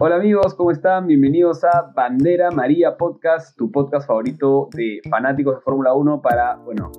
[0.00, 1.08] Hola amigos, ¿cómo están?
[1.08, 6.92] Bienvenidos a Bandera María Podcast, tu podcast favorito de fanáticos de Fórmula 1 para, bueno,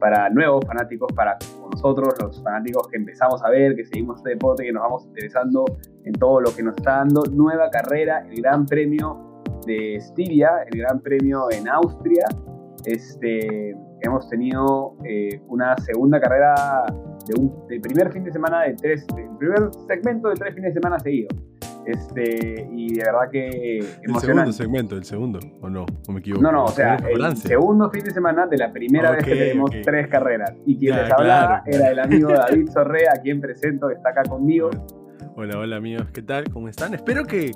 [0.00, 1.36] para nuevos fanáticos, para
[1.70, 5.66] nosotros, los fanáticos que empezamos a ver, que seguimos este deporte, que nos vamos interesando
[6.04, 7.24] en todo lo que nos está dando.
[7.30, 12.24] Nueva carrera, el Gran Premio de Estiria, el Gran Premio en Austria.
[12.86, 16.84] Este, hemos tenido eh, una segunda carrera
[17.26, 20.74] de un, del primer fin de semana de tres, del primer segmento de tres fines
[20.74, 21.34] de semana seguidos.
[21.86, 25.86] Este, y de verdad que El segundo segmento, el segundo, ¿o no?
[26.08, 26.42] ¿O me equivoco?
[26.42, 29.70] No, no, o sea, el segundo fin de semana de la primera vez que tenemos
[29.84, 30.52] tres carreras.
[30.66, 34.24] Y quien les hablaba era el amigo David Sorrea, a quien presento, que está acá
[34.24, 34.70] conmigo.
[35.36, 36.50] Hola, hola amigos, ¿qué tal?
[36.50, 36.94] ¿Cómo están?
[36.94, 37.52] Espero que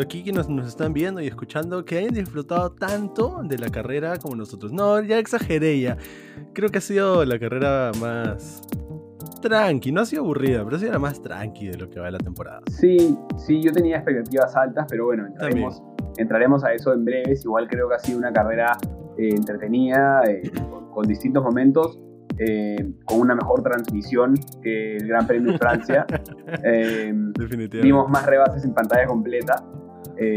[0.00, 4.16] aquí que nos, nos, están viendo y escuchando, que hayan disfrutado tanto de la carrera
[4.18, 4.72] como nosotros.
[4.72, 5.96] No, ya exageré ya.
[6.52, 8.62] Creo que ha sido la carrera más
[9.40, 12.18] tranqui, no ha sido aburrida, pero sí era más tranqui de lo que va la
[12.18, 12.60] temporada.
[12.70, 15.82] Sí, sí, yo tenía expectativas altas, pero bueno, entraremos,
[16.16, 17.44] entraremos a eso en breves.
[17.44, 18.76] Igual creo que ha sido una carrera
[19.16, 20.42] eh, entretenida, eh,
[20.92, 21.98] con, distintos momentos.
[22.42, 26.06] Eh, con una mejor transmisión que el Gran Premio de Francia.
[26.62, 27.80] Definitivamente.
[27.82, 29.62] Vimos más rebases en pantalla completa.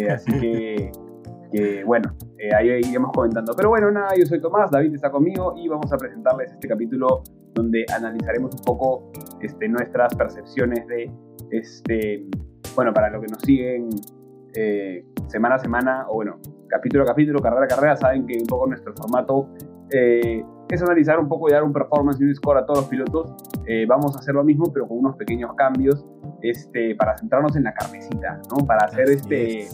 [0.10, 0.92] así que
[1.54, 3.54] que bueno, eh, ahí iremos comentando.
[3.56, 7.22] Pero bueno, nada, yo soy Tomás, David está conmigo y vamos a presentarles este capítulo
[7.54, 11.12] donde analizaremos un poco este, nuestras percepciones de,
[11.52, 12.26] este,
[12.76, 13.90] bueno, para los que nos siguen
[14.56, 18.48] eh, semana a semana, o bueno, capítulo a capítulo, carrera a carrera, saben que un
[18.48, 19.50] poco nuestro formato
[19.92, 22.88] eh, es analizar un poco y dar un performance y un score a todos los
[22.90, 23.36] pilotos.
[23.88, 26.06] vamos a hacer lo mismo, pero con unos pequeños cambios
[26.42, 28.66] este, para centrarnos en la carnecita, ¿no?
[28.66, 29.68] Para hacer este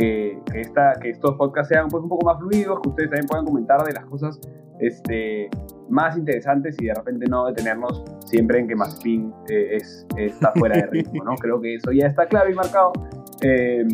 [0.00, 3.44] que, esta, que estos podcasts sean pues, un poco más fluidos, que ustedes también puedan
[3.44, 4.40] comentar de las cosas
[4.78, 5.50] este,
[5.88, 10.76] más interesantes y de repente no detenernos siempre en que Mazepin eh, es, está fuera
[10.76, 11.34] de ritmo, ¿no?
[11.40, 12.92] Creo que eso ya está claro y marcado.
[13.42, 13.86] Eh,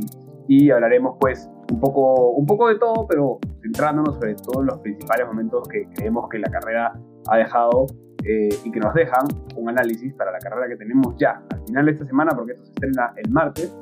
[0.49, 4.79] y hablaremos pues un poco, un poco de todo, pero centrándonos sobre todo en los
[4.79, 6.93] principales momentos que creemos que la carrera
[7.29, 7.87] ha dejado
[8.25, 11.87] eh, y que nos dejan un análisis para la carrera que tenemos ya al final
[11.87, 13.77] de esta semana, porque esto se estrena el martes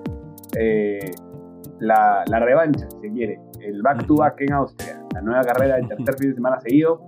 [1.81, 5.89] la, revancha, si se quiere, el back to back en Austria, la nueva carrera del
[5.89, 7.01] tercer fin de semana seguido.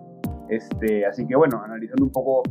[0.48, 2.42] Este, así que bueno, analizando un poco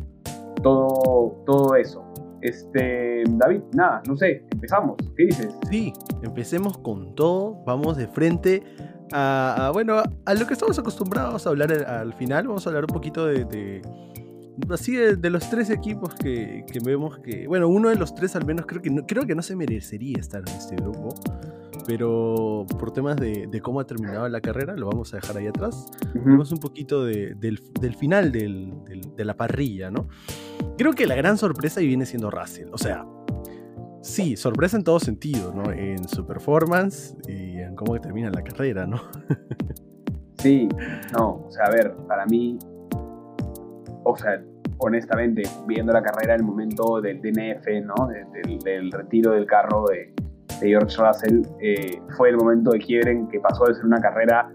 [0.62, 2.04] todo, todo eso.
[2.42, 4.98] Este, David, nada, no sé, empezamos.
[5.16, 5.58] ¿Qué dices?
[5.70, 8.64] Sí, empecemos con todo, vamos de frente
[9.12, 12.48] a, bueno, a lo que estamos acostumbrados a hablar al final.
[12.48, 13.82] Vamos a hablar un poquito de,
[14.70, 18.46] así de, los tres equipos que, que, vemos que, bueno, uno de los tres al
[18.46, 21.10] menos creo que no, creo que no se merecería estar en este grupo
[21.86, 25.86] pero por temas de, cómo ha terminado la carrera, lo vamos a dejar ahí atrás.
[26.14, 27.60] Vamos un poquito del,
[27.98, 30.08] final de la parrilla, ¿no?
[30.78, 32.70] Creo que la gran sorpresa ahí viene siendo Russell.
[32.72, 33.06] O sea,
[34.06, 35.72] sí, sorpresa en todo sentido, ¿no?
[35.72, 39.02] En su performance y en cómo termina la carrera, ¿no?
[40.38, 40.68] sí,
[41.14, 42.58] no, o sea, a ver, para mí,
[44.04, 44.42] o sea,
[44.78, 48.08] honestamente, viendo la carrera, el momento del DNF, ¿no?
[48.64, 50.14] del retiro del carro de
[50.60, 54.00] de George Russell eh, fue el momento de quiebre en que pasó de ser una
[54.00, 54.50] carrera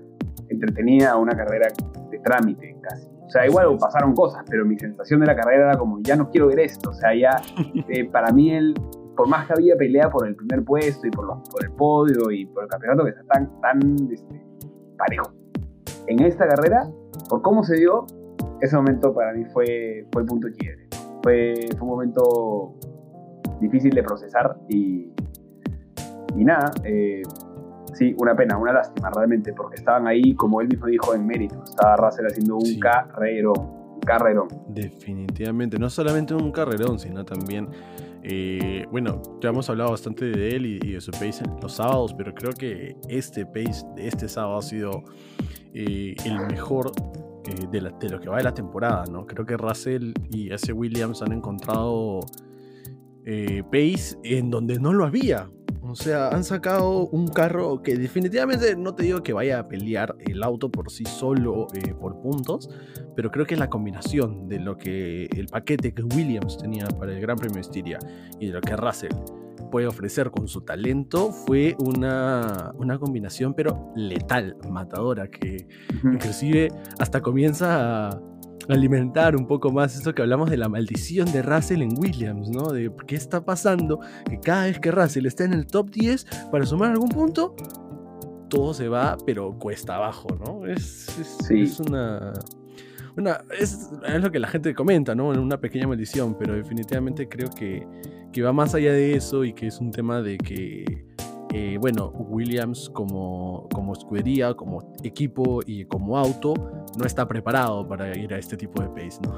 [0.48, 1.68] entretenida a una carrera
[2.10, 3.06] de trámite casi.
[3.06, 6.30] O sea, igual pasaron cosas, pero mi sensación de la carrera era como, ya no
[6.30, 6.90] quiero ver esto.
[6.90, 7.40] O sea, ya
[7.88, 8.74] eh, para mí, él,
[9.16, 12.30] por más que había pelea por el primer puesto y por, los, por el podio
[12.30, 14.46] y por el campeonato que está tan, tan este,
[14.96, 15.32] parejo,
[16.06, 16.88] en esta carrera,
[17.28, 18.06] por cómo se dio,
[18.60, 20.88] ese momento para mí fue, fue el punto de quiebre.
[21.22, 22.74] Fue, fue un momento
[23.60, 25.12] difícil de procesar y,
[26.36, 27.22] y nada, eh,
[27.94, 31.62] sí, una pena, una lástima realmente, porque estaban ahí, como él mismo dijo, en mérito.
[31.62, 34.48] Estaba Russell haciendo un carrerón, un carrerón.
[34.68, 37.68] Definitivamente, no solamente un carrerón, sino también...
[38.22, 42.34] Eh, bueno, ya hemos hablado bastante de él y, de su pace los sábados, pero
[42.34, 45.04] creo que este pace de este sábado ha sido
[45.72, 46.92] eh, el mejor
[47.70, 49.26] de, de, lo que va de la temporada, ¿no?
[49.26, 52.20] Creo que Russell y ese Williams han encontrado
[53.70, 55.48] pace en donde no lo había.
[55.82, 60.14] O sea, han sacado un carro que definitivamente no te digo que vaya a pelear
[60.20, 62.68] el auto por sí solo eh, por puntos,
[63.16, 67.20] pero creo que la combinación de lo que el paquete que Williams tenía para el
[67.20, 67.98] Gran Premio de Estiria
[68.38, 69.12] y de lo que Russell
[69.70, 75.66] puede ofrecer con su talento fue una, una combinación pero letal, matadora, que
[76.04, 78.29] inclusive hasta comienza a
[78.72, 82.70] alimentar un poco más eso que hablamos de la maldición de Russell en Williams, ¿no?
[82.70, 86.66] De qué está pasando, que cada vez que Russell está en el top 10 para
[86.66, 87.54] sumar algún punto,
[88.48, 90.66] todo se va, pero cuesta abajo, ¿no?
[90.66, 91.08] Es,
[91.50, 92.32] es, una,
[93.14, 95.28] Bueno, es, es, lo que la gente comenta, ¿no?
[95.28, 97.86] Una pequeña maldición, pero definitivamente creo que,
[98.32, 101.09] que va más allá de eso y que es un tema de que
[101.52, 106.54] eh, bueno, Williams como, como escudería, como equipo y como auto,
[106.96, 109.36] no está preparado para ir a este tipo de pace, ¿no?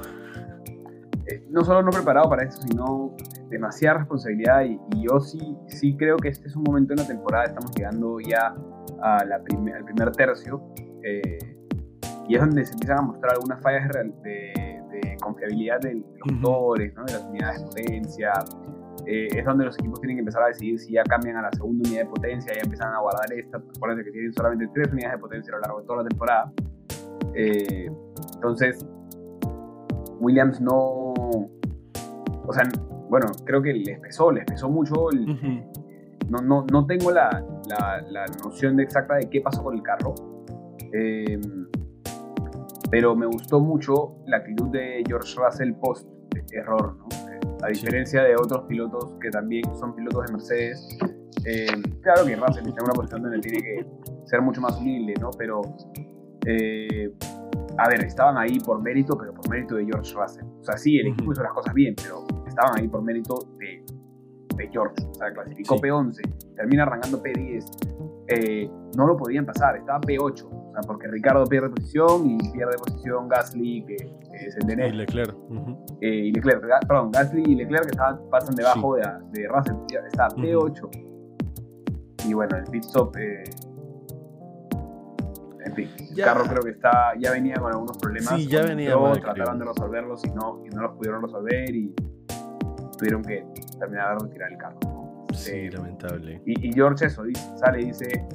[1.25, 3.15] Eh, no solo no preparado para eso, sino
[3.49, 7.45] demasiada responsabilidad y, yo sí, sí creo que este es un momento en la temporada,
[7.45, 8.53] estamos llegando ya
[9.01, 9.43] a la al
[9.85, 10.61] primer tercio
[11.01, 11.37] eh,
[12.27, 13.89] y es donde se empiezan a mostrar algunas fallas
[14.23, 17.05] de, confiabilidad de los motores, ¿no?
[17.05, 18.33] de las unidades de potencia,
[19.05, 21.51] eh, es donde los equipos tienen que empezar a decidir si ya cambian a la
[21.51, 23.57] segunda unidad de potencia, ya empiezan a guardar esta.
[23.57, 26.53] Acuérdense que tienen solamente tres unidades de potencia a lo largo de toda la temporada.
[27.35, 27.91] Eh,
[28.35, 28.85] entonces,
[30.19, 30.73] Williams no.
[32.45, 32.63] O sea,
[33.09, 35.09] bueno, creo que les pesó, les pesó mucho.
[36.29, 37.43] no, no, no, tengo la,
[38.09, 40.15] la, noción de exacta de qué pasó con el carro.
[40.93, 41.39] Eh,
[42.89, 46.07] pero me gustó mucho la actitud de George Russell post
[46.51, 47.22] error, ¿no?
[47.63, 50.87] A diferencia de otros pilotos que también son pilotos de Mercedes.
[51.45, 51.67] Eh,
[52.01, 53.85] claro que Russell está en una posición donde tiene que
[54.25, 55.31] ser mucho más humilde, ¿no?
[55.37, 55.61] Pero,
[56.45, 57.11] eh,
[57.77, 60.45] a ver, estaban ahí por mérito, pero por mérito de George Russell.
[60.59, 63.83] O sea, sí, el equipo hizo las cosas bien, pero estaban ahí por mérito de,
[64.55, 64.95] de George.
[65.09, 67.92] O sea, clasificó P11, termina arrancando P10.
[68.27, 70.43] Eh, no lo podían pasar, estaba P8.
[70.45, 73.95] O sea, porque Ricardo pierde posición y pierde posición Gasly, que,
[74.33, 75.35] es el de Y Leclerc.
[76.01, 79.75] Eh, y Leclerc, perdón, Gasly y Leclerc que estaban, pasan debajo de, de Russell.
[80.07, 81.13] Está P8.
[82.27, 83.15] Y bueno, el pit stop.
[83.17, 83.43] Eh,
[85.65, 88.35] en fin, el carro creo que está, ya venía con algunos problemas.
[88.35, 88.95] Sí, ya venía.
[89.21, 91.93] trataron de resolverlos y no, y no los pudieron resolver y
[92.97, 93.45] tuvieron que
[93.79, 94.92] terminar de retirar el carro.
[95.33, 96.41] Sí, eh, lamentable.
[96.45, 98.25] Y, y, George eso, dice, sale y dice,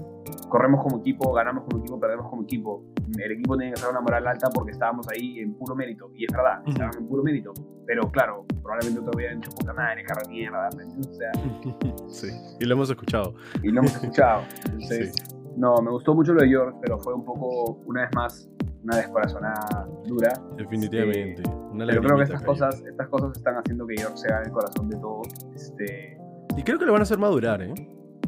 [0.49, 2.85] corremos como equipo, ganamos como equipo, perdemos como equipo.
[3.19, 6.11] El equipo tiene que hacer una moral alta porque estábamos ahí en puro mérito.
[6.15, 7.53] Y es verdad, estábamos en puro mérito.
[7.87, 10.69] Pero claro, probablemente otro hubieran hecho puta madre, carro mierda.
[10.69, 11.33] O sea,
[12.09, 12.29] sí,
[12.61, 13.35] y lo hemos escuchado.
[13.63, 14.43] Y lo hemos escuchado.
[14.67, 15.15] Entonces,
[15.57, 18.51] no, me gustó mucho lo de George, pero fue un poco, una vez más,
[18.83, 20.33] una descorazonada dura.
[20.57, 21.43] Definitivamente.
[21.43, 24.89] Este, pero creo que estas cosas, estas cosas están haciendo que George sea el corazón
[24.89, 25.29] de todos.
[25.55, 26.18] Este,
[26.59, 27.73] y creo que lo van a hacer madurar, ¿eh?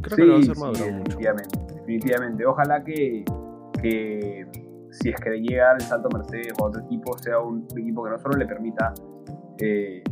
[0.01, 1.75] Creo que lo van a hacer madurar definitivamente, mucho.
[1.75, 2.47] Definitivamente.
[2.47, 3.25] Ojalá que,
[3.83, 4.47] que
[4.91, 8.19] si es que llega el salto Mercedes o otro equipo, sea un equipo que no
[8.19, 8.95] solo le permita,
[9.59, 10.05] eh,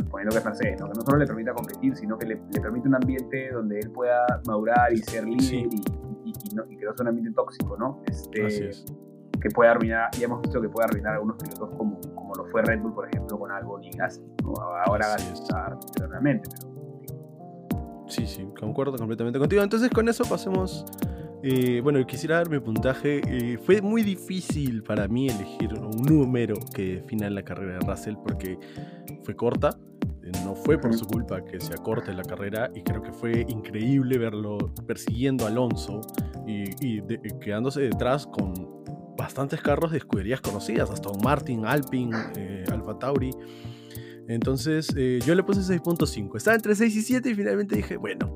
[0.00, 0.86] suponiendo que es Mercedes, ¿no?
[0.86, 3.90] que no solo le permita competir, sino que le, le permite un ambiente donde él
[3.90, 5.82] pueda madurar y ser líder y,
[6.24, 6.32] y,
[6.70, 8.02] y, que no sea un ambiente tóxico, ¿no?
[8.06, 8.86] Este, Así es
[9.40, 12.62] que puede arruinar, ya hemos visto que puede arruinar algunos pilotos como, como lo fue
[12.62, 14.24] Red Bull, por ejemplo, con Albon y Gasly.
[14.86, 15.78] Ahora Gasly está
[16.08, 16.75] realmente, pero
[18.08, 19.62] Sí, sí, concuerdo completamente contigo.
[19.62, 20.84] Entonces con eso pasemos...
[21.42, 23.20] Eh, bueno, quisiera dar mi puntaje.
[23.24, 28.16] Eh, fue muy difícil para mí elegir un número que defina la carrera de Russell
[28.16, 28.58] porque
[29.22, 29.78] fue corta.
[30.24, 33.46] Eh, no fue por su culpa que se acorte la carrera y creo que fue
[33.48, 36.00] increíble verlo persiguiendo a Alonso
[36.46, 37.00] y,
[37.40, 38.54] quedándose detrás con
[39.16, 42.16] bastantes carros de escuderías conocidas, hasta un Martin, Alpine,
[42.72, 43.30] Alfa Tauri.
[44.28, 46.36] Entonces eh, yo le puse 6.5.
[46.36, 48.34] Estaba entre 6 y 7 y finalmente dije, bueno,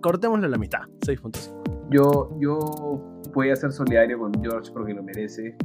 [0.00, 1.90] cortémosle la mitad, 6.5.
[1.90, 2.58] Yo, yo
[3.34, 5.56] voy a ser solidario con George porque lo merece.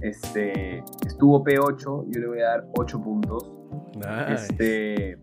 [0.00, 3.52] Este, estuvo P8, yo le voy a dar 8 puntos.
[4.28, 5.18] Este,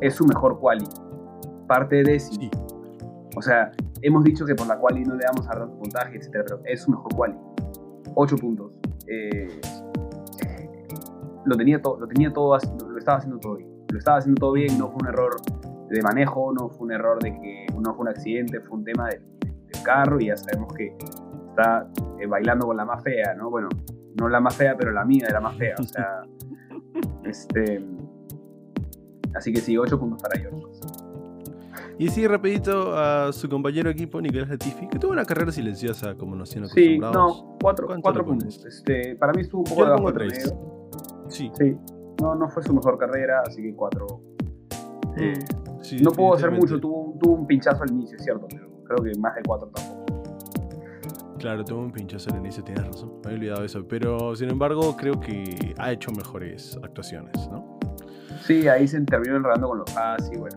[0.00, 0.86] es su mejor quali.
[1.66, 2.50] Parte de décimo.
[3.36, 3.72] O sea,
[4.02, 6.28] hemos dicho que por la quali no le damos a dar puntaje, etc.
[6.30, 7.34] Pero es su mejor quali.
[8.14, 8.72] 8 puntos.
[9.08, 9.60] Eh,
[11.44, 12.58] lo tenía todo, lo tenía todo,
[12.88, 13.70] lo estaba haciendo todo bien.
[13.88, 15.36] Lo estaba haciendo todo bien, no fue un error
[15.90, 19.08] de manejo, no fue un error de que no fue un accidente, fue un tema
[19.08, 19.22] del,
[19.84, 20.94] carro y ya sabemos que
[21.48, 21.88] está
[22.20, 23.50] eh, bailando con la más fea, ¿no?
[23.50, 23.68] Bueno,
[24.20, 26.22] no la más fea, pero la mía de la más fea, o sea,
[27.24, 27.84] este,
[29.34, 30.58] así que sí, 8 puntos para George.
[31.98, 36.14] Y sí, rapidito a su compañero de equipo, Nicolás Latifi, que tuvo una carrera silenciosa,
[36.14, 37.36] como nos tienen acostumbrados.
[37.36, 38.64] Sí, no, 4 puntos.
[38.64, 40.12] Este, para mí estuvo un poco de abajo
[41.32, 41.50] Sí.
[41.58, 41.76] Sí.
[42.20, 44.06] No, no fue su mejor carrera, así que cuatro.
[45.16, 45.38] Eh,
[46.02, 49.18] no pudo hacer mucho, tuvo, tuvo, un pinchazo al inicio, es cierto, pero creo que
[49.18, 50.06] más de cuatro tampoco.
[51.38, 53.86] Claro, tuvo un pinchazo al inicio, tienes razón, me había olvidado eso.
[53.88, 57.78] Pero sin embargo, creo que ha hecho mejores actuaciones, ¿no?
[58.42, 60.56] Sí, ahí se terminó enredando con los As y bueno,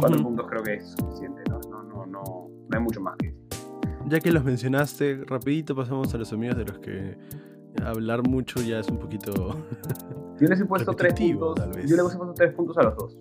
[0.00, 1.60] cuatro puntos creo que es suficiente, ¿no?
[1.68, 3.40] No, no, no, no hay mucho más que decir.
[4.06, 7.16] Ya que los mencionaste, rapidito pasamos a los amigos de los que
[7.84, 9.32] hablar mucho ya es un poquito.
[10.40, 11.54] Yo les he puesto tres puntos.
[11.86, 13.18] Yo les he puesto tres puntos a los dos.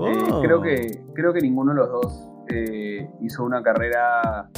[0.00, 0.40] Eh, oh.
[0.42, 4.48] creo, que, creo que ninguno de los dos eh, hizo una carrera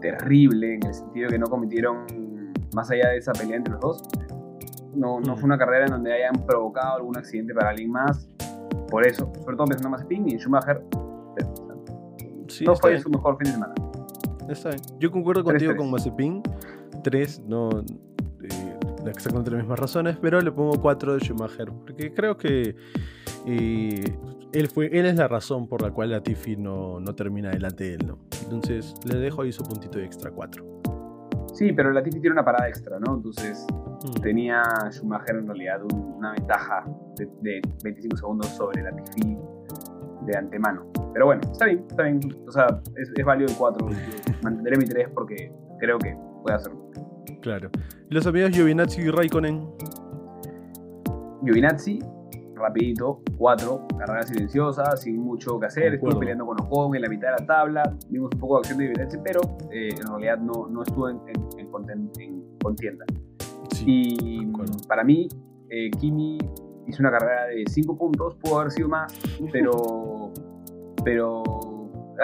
[0.00, 2.04] terrible en el sentido de que no cometieron
[2.74, 4.02] más allá de esa pelea entre los dos,
[4.94, 8.28] no, no fue una carrera en donde hayan provocado algún accidente para alguien más.
[8.90, 10.82] Por eso, sobre todo pensando en Mazepin y en Schumacher,
[12.48, 13.74] Sí, no fue bien, su mejor fin de semana.
[14.48, 14.82] está bien.
[14.98, 15.76] Yo concuerdo contigo 3-3.
[15.76, 16.42] con Mazepin.
[17.02, 17.70] 3, no
[18.42, 22.74] eh, exactamente las mismas razones, pero le pongo 4 de Schumacher, porque creo que
[23.46, 24.04] eh,
[24.52, 27.94] él, fue, él es la razón por la cual Latifi no, no termina delante de
[27.94, 28.18] él, ¿no?
[28.44, 30.64] Entonces le dejo ahí su puntito de extra 4.
[31.54, 33.16] Sí, pero Latifi tiene una parada extra, ¿no?
[33.16, 33.66] Entonces
[34.04, 34.20] Mm.
[34.20, 36.84] tenía Schumacher en realidad un- una ventaja
[37.16, 39.36] de, de 25 segundos sobre Latifi
[40.26, 40.86] de antemano.
[41.12, 42.18] Pero bueno, está bien, está bien.
[42.48, 42.66] O sea,
[42.96, 43.86] es, es válido el 4.
[44.42, 46.90] Mantendré mi 3 porque creo que puede hacerlo.
[47.40, 47.70] Claro.
[48.10, 49.66] ¿Y los amigos Giovinazzi y Raikkonen?
[51.44, 51.98] Giovinazzi,
[52.54, 57.28] rapidito, 4, carrera silenciosa, sin mucho que hacer, estuvo peleando con Ocon en la mitad
[57.34, 59.40] de la tabla, vimos un poco de acción de Giovinazzi, pero
[59.72, 63.04] eh, en realidad no, no estuvo en, en- en conten- en contienda.
[63.72, 63.84] Sí.
[63.88, 64.46] Y
[64.86, 65.28] para mí,
[65.70, 66.38] eh, Kimi
[66.86, 69.12] hizo una carrera de 5 puntos, pudo haber sido más,
[69.50, 70.30] pero,
[71.04, 71.42] pero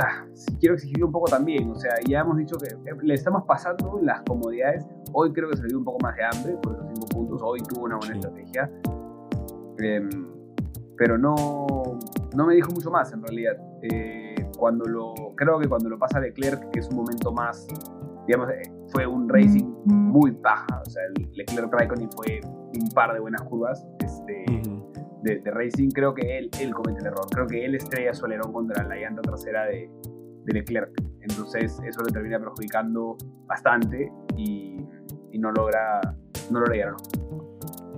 [0.01, 0.25] ah,
[0.61, 1.71] quiero exigirle un poco también.
[1.71, 4.87] O sea, ya hemos dicho que eh, le estamos pasando las comodidades.
[5.13, 7.43] Hoy creo que se le dio un poco más de hambre por esos 5 puntos.
[7.43, 8.21] Hoy tuvo una buena Sí.
[8.21, 8.71] estrategia.
[9.79, 10.09] Em,
[10.97, 11.35] pero no,
[12.35, 13.57] no me dijo mucho más en realidad.
[13.83, 17.67] Eh, cuando lo, creo que cuando lo pasa Leclerc, que es un momento más,
[18.27, 18.63] digamos, eh,
[18.93, 20.83] fue un racing muy paja.
[20.85, 24.78] O sea, el Leclerc Raikkonen fue un par de buenas curvas este, Ujú.
[25.23, 25.89] De, de racing.
[25.91, 27.27] Creo que él, él comete el error.
[27.31, 29.91] Creo que él estrella su alerón contra la llanta trasera de,
[30.45, 30.91] de Leclerc.
[31.21, 34.79] Entonces, eso le termina perjudicando bastante y,
[35.33, 36.01] y no logra,
[36.51, 36.95] no logra llegar.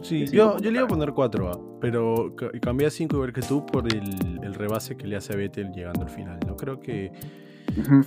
[0.03, 3.33] Sí, yo, yo le iba a poner 4 a pero ca- cambié a 5 igual
[3.35, 6.39] que tú por el, el rebase que le hace a Vettel llegando al final.
[6.47, 7.13] No creo que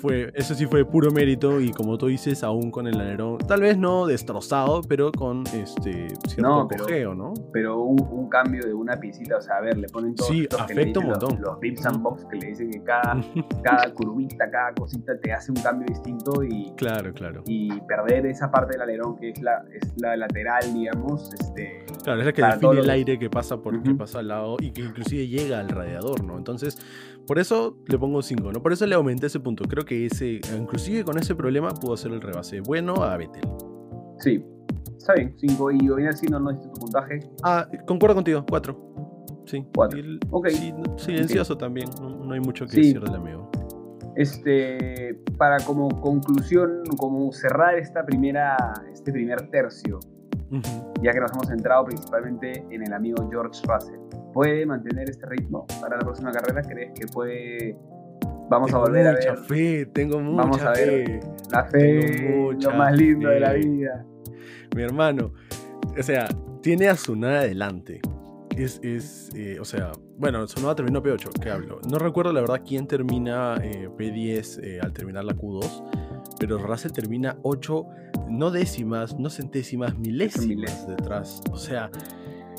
[0.02, 3.62] Fue, eso sí fue puro mérito y como tú dices, aún con el alerón, tal
[3.62, 7.34] vez no destrozado, pero con este cierto No, pero- cojeo, ¿no?
[7.52, 10.42] pero un, un cambio de una piecita, o sea, a ver, le ponen todos Sí,
[10.44, 11.42] estos que le un dicen los- montón.
[11.42, 13.22] Los, Bips and Box que le dicen que cada,
[13.64, 17.44] cada curvita, cada cosita te hace un cambio distinto y, Claro, claro.
[17.46, 22.20] y perder esa parte del alerón que es la, es la lateral, digamos, este, Claro,
[22.20, 23.98] es la que define el que- aire que pasa por que Ujú.
[23.98, 26.38] pasa al lado y que inclusive llega al radiador, ¿no?
[26.38, 26.78] Entonces,
[27.28, 28.62] por eso le pongo 5, ¿no?
[28.62, 29.64] Por eso le aumenté ese punto.
[29.66, 33.44] Creo que ese, inclusive con ese problema, pudo hacer el rebase bueno a Vettel.
[34.20, 34.44] sí,
[34.98, 38.94] está bien, 5 y Giovinazzi no, no necesito tu puntaje, Ah, concuerdo contigo, 4.
[39.46, 39.66] Sí.
[39.76, 39.98] Cuatro.
[40.00, 40.48] Y el- Ok.
[40.50, 42.78] sí, no- silencioso también, no, no hay mucho que Sí.
[42.78, 43.50] decir del amigo.
[44.16, 48.56] este, para como conclusión, como cerrar esta primera,
[48.94, 50.00] este primer tercio,
[51.02, 54.00] ya que nos hemos centrado principalmente en el amigo George Russell.
[54.34, 56.62] ¿Puede mantener este ritmo para la próxima carrera?
[56.62, 57.78] ¿Crees que puede...
[58.50, 61.06] Vamos Tengo a volver a mucha ver fe, tengo mucha Vamos a ver.
[61.06, 61.20] fe.
[61.52, 64.06] la fe, lo más lindo de la vida?
[64.76, 65.34] Mi hermano,
[65.98, 66.28] o sea,
[66.62, 68.02] tiene a Tsunoda adelante.
[68.56, 71.80] Es, es eh, o sea, bueno, Tsunoda terminó P8, ¿qué hablo?
[71.90, 75.84] No recuerdo la verdad quién termina eh, P10 eh, al terminar la Q2,
[76.40, 77.86] pero Russell termina 8,
[78.30, 80.88] no décimas, no centésimas, milésimas.
[80.88, 81.42] detrás.
[81.52, 81.90] O sea,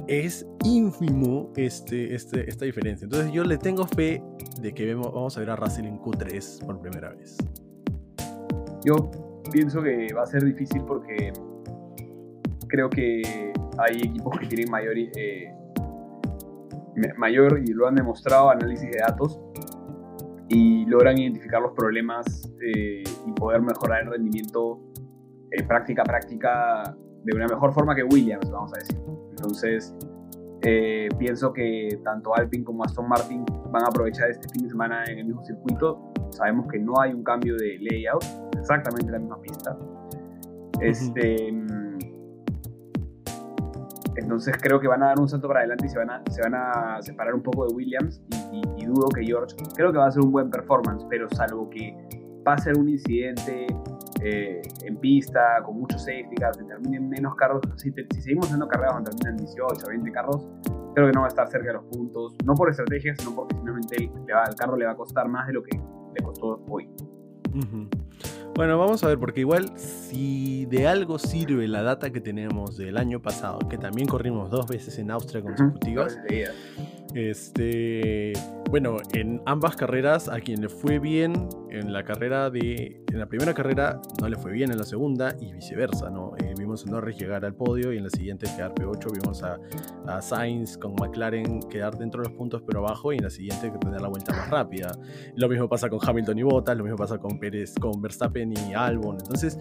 [0.06, 3.04] es ínfimo este, este, esta diferencia.
[3.04, 4.23] Entonces yo le tengo fe
[4.61, 7.37] de que vemos, vamos a ver a Russell en Q3 por primera vez.
[8.84, 9.11] Yo
[9.50, 11.32] pienso que va a ser difícil porque
[12.68, 15.54] creo que hay equipos que tienen mayor, eh,
[17.16, 19.40] mayor y lo han demostrado, análisis de datos
[20.49, 24.80] y logran identificar los problemas eh, y poder mejorar el rendimiento
[25.50, 26.94] eh, práctica práctica
[27.25, 28.99] de una mejor forma que Williams, vamos a decir.
[29.44, 29.94] Entonces,
[30.62, 35.04] eh, pienso que tanto Alpine como Aston Martin van a aprovechar este fin de semana
[35.04, 36.12] en el mismo circuito.
[36.30, 38.24] Sabemos que no hay un cambio de layout,
[38.58, 39.76] exactamente la misma pista.
[40.80, 41.98] Este, mm,
[44.16, 46.40] entonces creo que van a dar un salto para adelante y se van a, se
[46.40, 48.22] van a separar un poco de Williams
[48.52, 51.28] y, y- y dudo que George, creo que va a ser un buen performance, pero
[51.30, 51.94] salvo que
[52.44, 53.66] pase un incidente
[54.23, 58.47] eh, en pista con muchos safety cars, que terminen menos carros, si, te- si seguimos
[58.47, 60.47] haciendo carreras donde terminan 18, 20 carros,
[60.94, 63.54] creo que no va a estar cerca de los puntos, no por estrategia, sino porque
[64.33, 66.88] va- al carro le va a costar más de lo que le costó hoy.
[68.56, 72.97] Bueno, vamos a ver, porque igual si de algo sirve la data que tenemos del
[72.99, 76.16] año pasado, que también corrimos dos veces en Austria consecutivas,
[77.14, 78.33] este,
[78.71, 83.26] bueno, en ambas carreras a quien le fue bien en la carrera de, en la
[83.26, 86.33] primera carrera no le fue bien en la segunda y viceversa, ¿no?
[86.38, 89.59] Eh, vimos a Norris llegar al podio y en la siguiente quedar P8, vimos a,
[90.21, 94.00] Sainz con McLaren quedar dentro de los puntos pero abajo y en la siguiente tener
[94.00, 94.99] la vuelta más rápida.
[95.37, 98.75] Lo mismo pasa con Hamilton y Bottas, lo mismo pasa con Pérez, con Verstappen y
[98.75, 99.18] Albon.
[99.21, 99.59] Entonces,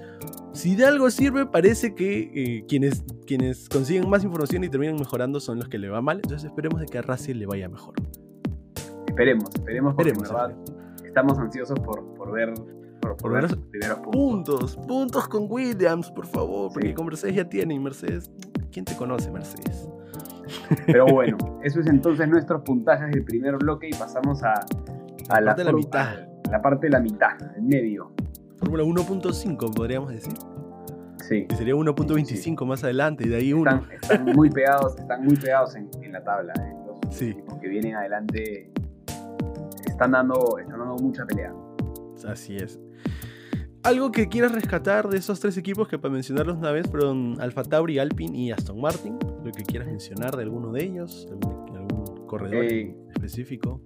[0.54, 5.40] si de algo sirve, parece que eh, quienes, quienes consiguen más información y terminan mejorando
[5.40, 6.18] son los que le va mal.
[6.18, 7.96] Entonces esperemos de que a Russell le vaya mejor.
[9.08, 10.84] Esperemos, esperemos, porque esperemos, verdad
[11.14, 12.52] estamos ansiosos por, por ver
[13.22, 14.78] por, ver los primeros puntos.
[14.88, 15.28] puntos.
[15.28, 18.32] con Williams, por favor, porque con Mercedes ya tiene y Mercedes,
[18.72, 19.88] ¿quién te conoce Mercedes?
[20.88, 24.54] Pero bueno, eso es entonces nuestros puntajes del primer bloque y pasamos a,
[25.30, 26.28] a la, parte de la mitad.
[26.50, 28.12] La parte de la mitad, el medio.
[28.58, 30.34] Fórmula 1.5 podríamos decir.
[31.28, 31.46] Sí.
[31.48, 33.86] Que sería 1.25 más adelante y de ahí uno.
[33.92, 36.54] Están, muy pegados, están muy pegados en, la tabla.
[36.58, 36.74] Eh.
[36.86, 37.36] Los sí.
[37.62, 38.72] que vienen adelante
[39.86, 41.54] están dando, están dando mucha pelea.
[42.28, 42.80] Así es.
[43.84, 47.64] Algo que quieras rescatar de esos tres equipos que para mencionarlos una vez fueron Alfa
[47.64, 49.18] Tauri, Alpine y Aston Martin.
[49.44, 53.82] Lo que quieras mencionar de alguno de ellos, algún, corredor eh, específico.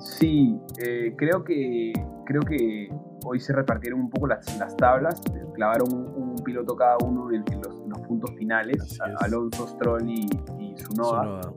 [0.00, 1.92] Sí, eh, creo que
[2.26, 2.88] creo que
[3.24, 5.20] hoy se repartieron un poco las, las tablas,
[5.54, 10.26] clavaron un, piloto cada uno en, los, puntos finales, Alonso, Stroll y,
[10.58, 11.52] y Sunoda.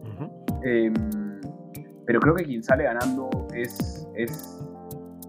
[0.61, 0.93] Em,
[2.05, 4.61] pero creo que quien sale ganando es, es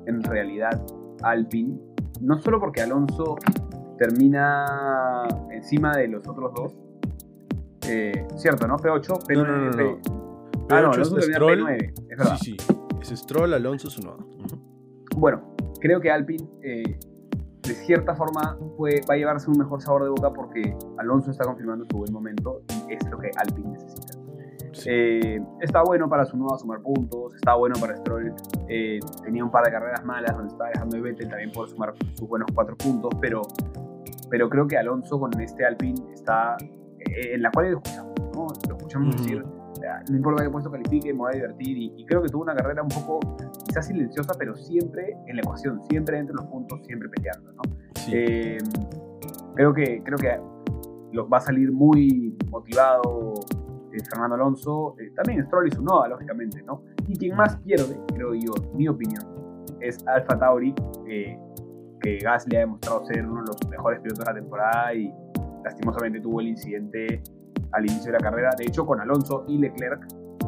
[0.07, 0.85] en realidad
[1.23, 1.79] Alpine
[2.21, 3.37] no solo porque Alonso
[3.99, 6.75] termina encima de los otros dos,
[7.89, 8.77] eh, cierto, ¿no?
[8.77, 9.37] P8, P9.
[9.37, 10.01] No, no, no, P...
[10.71, 12.37] Ah, no, Alonso termina P9, es verdad.
[12.41, 12.57] Sí,
[13.03, 14.17] sí, es Stroll, Alonso es uno.
[15.17, 15.54] Bueno,
[15.85, 16.99] creo que Alpine eh,
[17.63, 21.85] de cierta forma va a llevarse un mejor sabor de boca porque Alonso está confirmando
[21.85, 24.19] su buen momento y es lo que Alpine necesita.
[24.87, 28.35] Eh, está bueno para su nuevo sumar puntos, está bueno para Stroll.
[28.67, 31.93] Eh, tenía un par de carreras malas donde estaba dejando de Vettel también por sumar
[32.15, 33.43] sus buenos cuatro puntos, pero,
[34.31, 36.57] pero creo que Alonso con este Alpine está
[36.99, 38.47] eh, en la cual lo escuchamos, ¿no?
[38.69, 39.45] Lo escuchamos decir,
[40.09, 42.83] no importa qué puesto califique, me voy a divertir y, creo que tuvo una carrera
[42.83, 43.21] un poco
[43.67, 47.63] quizás silenciosa, pero siempre en la ecuación, siempre entre los puntos, siempre peleando, ¿no?
[49.55, 50.39] creo que creo que
[51.33, 53.35] va a salir muy motivado
[54.03, 56.83] Fernando Alonso, eh, también Stroll y su Noda, lógicamente, ¿no?
[57.07, 59.23] Y quien más pierde, creo yo, mi opinión,
[59.81, 60.75] es Alfa Tauri,
[61.07, 61.39] eh,
[62.01, 65.13] que Gasly ha demostrado ser uno de los mejores pilotos de la temporada y
[65.65, 67.23] lastimosamente tuvo el incidente
[67.75, 70.07] al inicio de la carrera, de hecho con Alonso y Leclerc,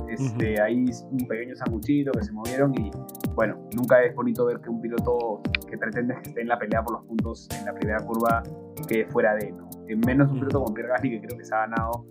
[0.09, 2.91] este, ahí un pequeño sanguchito que se movieron y
[3.35, 6.83] bueno, nunca es bonito ver que un piloto que pretende que esté en la pelea
[6.83, 8.43] por los puntos en la primera curva
[8.89, 9.69] que fuera de, ¿no?
[10.07, 12.07] Menos un piloto como Pierre Gasly que creo que se ha ganado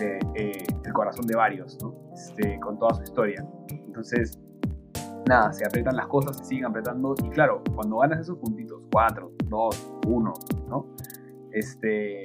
[0.00, 0.18] eh,
[0.84, 1.76] el corazón de varios,
[2.14, 3.44] este, con toda su historia.
[3.68, 4.38] Entonces,
[5.26, 9.32] nada, se aprietan las cosas, se siguen apretando y claro, cuando ganas esos puntitos, 4,
[9.46, 10.34] 2, 1,
[10.68, 10.86] ¿no?
[11.52, 12.22] Este,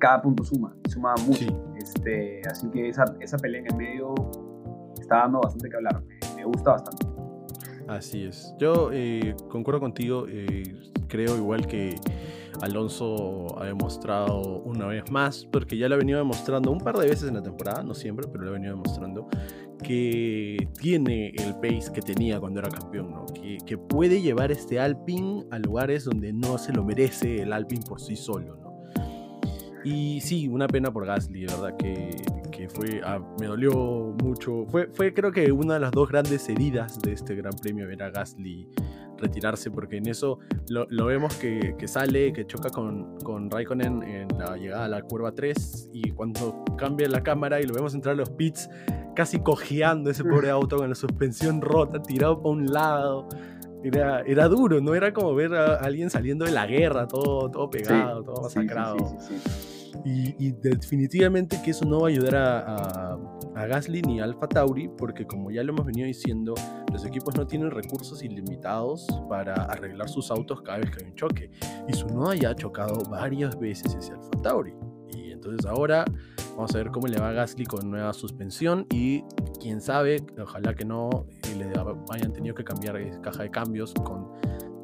[0.00, 1.46] cada punto suma, suma mucho.
[1.76, 4.14] Este, así que esa, esa pelea en el medio
[5.00, 6.02] está dando bastante que hablar,
[6.34, 7.06] me, gusta bastante.
[7.86, 8.54] Así es.
[8.58, 10.62] Yo eh, concuerdo contigo, eh,
[11.08, 11.96] creo igual que
[12.62, 17.08] Alonso ha demostrado una vez más, porque ya lo ha venido demostrando un par de
[17.08, 19.28] veces en la temporada, no siempre, pero lo ha venido demostrando,
[19.82, 23.26] que tiene el pace que tenía cuando era campeón, ¿no?
[23.26, 27.82] que, que, puede llevar este Alpine a lugares donde no se lo merece el Alpine
[27.88, 28.56] por sí solo.
[28.56, 28.69] ¿no?
[29.84, 32.10] Y sí, una pena por Gasly, de verdad que,
[32.50, 34.66] que fue, ah, me dolió mucho.
[34.66, 38.02] Fue, fue creo que una de las dos grandes heridas de este Gran Premio ver
[38.02, 38.68] a Gasly
[39.20, 40.38] retirarse, porque en eso
[40.68, 44.88] lo, lo vemos que, que, sale, que choca con, con Raikkonen en la llegada a
[44.88, 48.68] la curva 3 y cuando cambia la cámara y lo vemos entrar a los pits
[49.14, 53.28] casi cojeando ese pobre auto con la suspensión rota, tirado por un lado.
[53.82, 57.70] Era, era duro, no era como ver a alguien saliendo de la guerra, todo, todo
[57.70, 58.96] pegado, todo masacrado.
[60.04, 63.18] Y, definitivamente que eso no va a ayudar a,
[63.54, 66.54] Gasly ni a Alfa Tauri, porque como ya lo hemos venido diciendo,
[66.92, 71.16] los equipos no tienen recursos ilimitados para arreglar sus autos cada vez que hay un
[71.16, 71.50] choque.
[71.86, 74.72] Y su Noda ya ha chocado varias veces ese Alfa Tauri.
[75.14, 76.04] Y entonces ahora
[76.56, 79.24] vamos a ver cómo le va a Gasly con nueva suspensión y
[79.60, 81.70] quién sabe, ojalá que no le
[82.10, 84.28] hayan tenido que cambiar caja de cambios con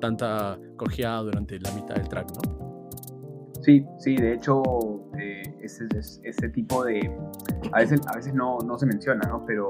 [0.01, 2.66] tanta cojeada durante la mitad del track, ¿no?
[3.67, 4.63] Sí, sí, de hecho,
[5.19, 5.89] eh, ese,
[6.23, 7.01] ese, tipo de...
[7.73, 9.45] A veces, a veces no, no se menciona, ¿no?
[9.45, 9.67] Pero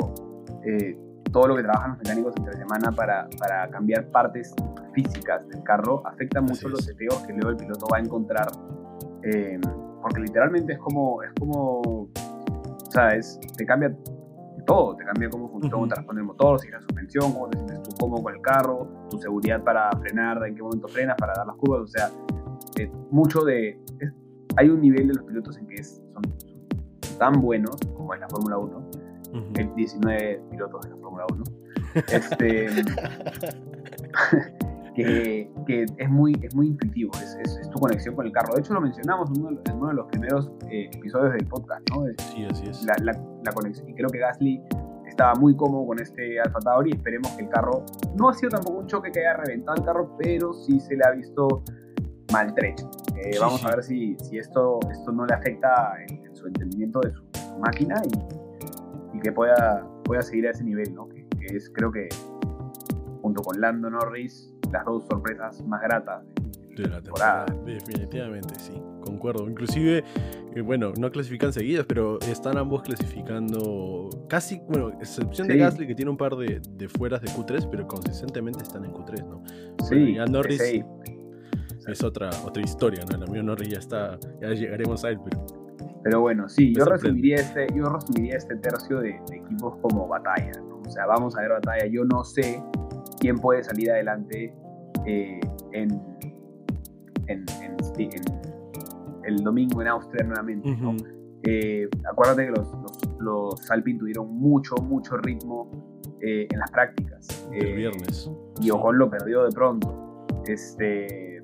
[0.66, 0.98] eh,
[1.32, 4.54] todo lo que trabajan los mecánicos entre semana para, para cambiar partes
[4.92, 8.48] físicas del carro afecta mucho los seteos que luego el piloto va a encontrar.
[9.22, 9.58] Eh,
[10.02, 12.10] porque literalmente es como, es como,
[12.90, 13.40] ¿sabes?
[13.56, 13.96] Te cambia
[14.66, 17.48] todo, te cambia cómo funciona, cómo te responde el motor, si es la suspensión, cómo
[17.48, 21.16] te sientes tú cómodo con el carro, tu seguridad para frenar, en qué momento frenas,
[21.16, 22.10] para dar las curvas, o sea,
[22.78, 23.78] eh, mucho de...
[24.56, 26.22] hay un nivel de los pilotos en que son,
[27.18, 28.90] tan buenos como en la Fórmula 1,
[29.56, 31.44] el 19 pilotos de la Fórmula 1,
[32.12, 32.66] este,
[34.94, 38.54] que, que, es, muy, es muy intuitivo, es, es, tu conexión con el carro.
[38.54, 41.82] De hecho, lo mencionamos en uno, en uno de los primeros eh, episodios del podcast,
[41.90, 42.06] ¿no?
[42.18, 42.82] Sí, así es.
[42.84, 43.12] La, la,
[43.44, 43.88] la, conexión.
[43.90, 44.62] Y creo que Gasly
[45.06, 46.92] estaba muy cómodo con este Alfa Tauri.
[46.92, 47.84] Esperemos que el carro
[48.16, 51.04] no ha sido tampoco un choque que haya reventado el carro, pero sí se le
[51.04, 51.62] ha visto
[52.36, 52.90] maltrecho.
[53.16, 53.66] Eh, sí, vamos sí.
[53.66, 57.24] a ver si, si esto, esto no le afecta en, en su entendimiento de su,
[57.58, 61.08] máquina y, y, que pueda, pueda seguir a ese nivel, ¿no?
[61.08, 62.08] Que, que, es, creo que,
[63.22, 66.22] junto con Lando Norris, las dos sorpresas más gratas
[66.76, 67.46] de la temporada.
[67.64, 68.72] Definitivamente, sí,
[69.02, 69.48] concuerdo.
[69.48, 70.04] Inclusive,
[70.54, 75.52] eh, bueno, no clasifican seguidas, pero están ambos clasificando casi, bueno, excepción sí.
[75.54, 78.92] de Gasly que tiene un par de, de, fueras de Q3, pero consistentemente están en
[78.92, 79.42] Q3, ¿no?
[79.86, 80.16] Sí.
[80.30, 80.84] Norris sí.
[81.86, 83.16] Es otra, otra historia, ¿no?
[83.16, 85.46] El amigo Norris ya está, ya llegaremos a él, pero...
[86.02, 90.52] Pero bueno, sí, yo resumiría, este, yo resumiría este tercio de, de equipos como batalla,
[90.60, 90.80] ¿no?
[90.86, 91.84] O sea, vamos a ver batalla.
[91.86, 92.62] Yo no sé
[93.18, 94.54] quién puede salir adelante
[95.04, 95.40] eh,
[95.72, 95.90] en,
[97.26, 98.10] en, en, en,
[99.24, 100.68] el domingo en Austria nuevamente.
[100.70, 101.02] Uh -huh.
[101.02, 101.16] ¿no?
[101.42, 105.70] eh, acuérdate que los, los, los, Alpine tuvieron mucho, mucho ritmo
[106.20, 107.48] eh, en las prácticas.
[107.52, 108.30] El viernes.
[108.60, 110.26] Y Ocon lo perdió de pronto.
[110.46, 111.35] Este,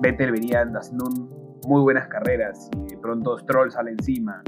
[0.00, 4.42] Vettel venía haciendo un, muy buenas carreras y de pronto Stroll sale encima.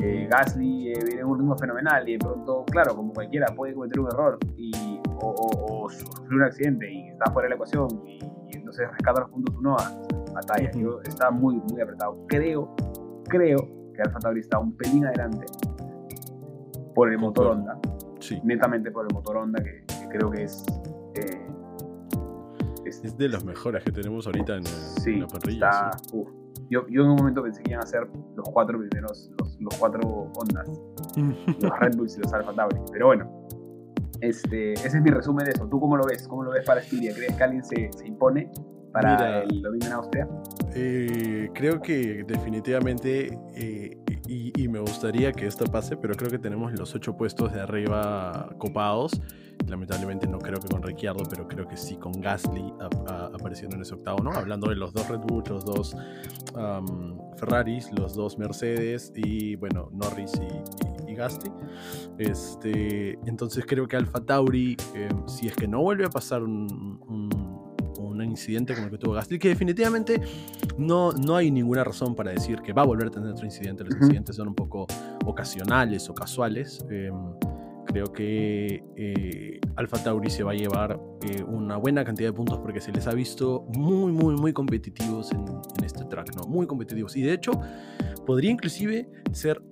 [0.00, 3.74] Eh, Gasly eh, viene en un ritmo fenomenal y de pronto, claro, como cualquiera puede
[3.74, 4.72] cometer un error y,
[5.20, 8.18] o, o, o sufrir un accidente y está fuera de la ecuación y,
[8.50, 9.92] y entonces rescata los puntos uno a
[10.32, 10.70] batalla.
[11.04, 12.24] Está muy, muy apretado.
[12.28, 12.74] Creo,
[13.28, 13.58] creo
[13.94, 15.46] que Alfa Tauri está un pelín adelante
[16.94, 17.78] por el motor Honda.
[18.20, 18.40] Sí.
[18.42, 20.64] Netamente por el motor Honda, que, que creo que es,
[22.98, 23.18] es, es.
[23.18, 25.66] de las mejores que tenemos ahorita en, sí, en la parrilla.
[25.66, 26.10] Está, sí.
[26.12, 26.28] uf,
[26.70, 29.74] yo, yo, en un momento pensé que iban a ser los cuatro primeros, los, los
[29.76, 30.68] cuatro Hondas,
[31.60, 32.76] los Red Bulls y los Alfa Tauri.
[32.92, 33.48] Pero bueno,
[34.20, 35.68] este, ese es mi resumen de eso.
[35.68, 36.26] ¿Tú cómo lo ves?
[36.28, 37.14] ¿Cómo lo ves para Estiria?
[37.14, 38.50] ¿Crees que alguien se, se impone
[38.92, 40.28] para Mira, el domingo en Austria?
[40.74, 46.72] Eh, creo que definitivamente, eh, y, me gustaría que esto pase, pero creo que tenemos
[46.72, 49.20] los ocho puestos de arriba copados.
[49.68, 52.72] Lamentablemente no creo que con Ricciardo, pero creo que sí con Gasly
[53.32, 54.32] apareciendo en ese octavo, ¿no?
[54.32, 55.96] Hablando de los dos Red Bull, los dos
[57.36, 60.32] Ferraris, los dos Mercedes y, bueno, Norris
[61.06, 61.50] y, y, Gasly.
[62.18, 67.43] Este, entonces creo que Alfa Tauri, eh, si es que no vuelve a pasar un
[68.34, 70.20] incidente como el que tuvo Gasly, que definitivamente
[70.78, 73.84] no, no hay ninguna razón para decir que va a volver a tener otro incidente.
[73.84, 74.02] Los uh -huh.
[74.02, 74.86] incidentes son un poco
[75.24, 76.84] ocasionales o casuales.
[76.90, 77.10] Eh,
[77.86, 82.58] creo que eh, Alfa Tauri se va a llevar eh, una buena cantidad de puntos
[82.58, 85.44] porque se les ha visto muy, muy, muy competitivos en,
[85.78, 86.48] en este track, ¿no?
[86.48, 87.16] Muy competitivos.
[87.16, 87.52] Y de hecho,
[88.26, 89.62] podría inclusive ser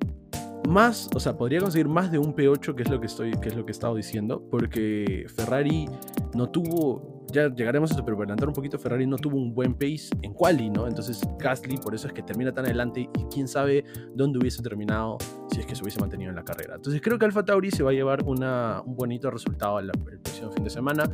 [0.69, 3.49] más, o sea, podría conseguir más de un P8, que es lo que estoy, que
[3.49, 5.89] es lo que he estado diciendo, porque Ferrari
[6.35, 9.55] no tuvo, ya llegaremos a eso, pero para adelantar un poquito, Ferrari no tuvo un
[9.55, 10.87] buen pace en quali, ¿no?
[10.87, 15.19] Entonces Gasly por eso es que termina tan adelante y quién sabe dónde hubiese terminado
[15.51, 16.77] si es que se hubiese mantenido en la carrera.
[16.77, 20.53] Entonces creo que Alfa Tauri se va a llevar una, un bonito resultado el, próximo
[20.53, 21.11] fin de semana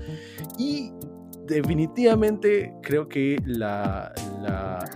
[0.58, 0.92] y
[1.46, 4.12] definitivamente creo que la,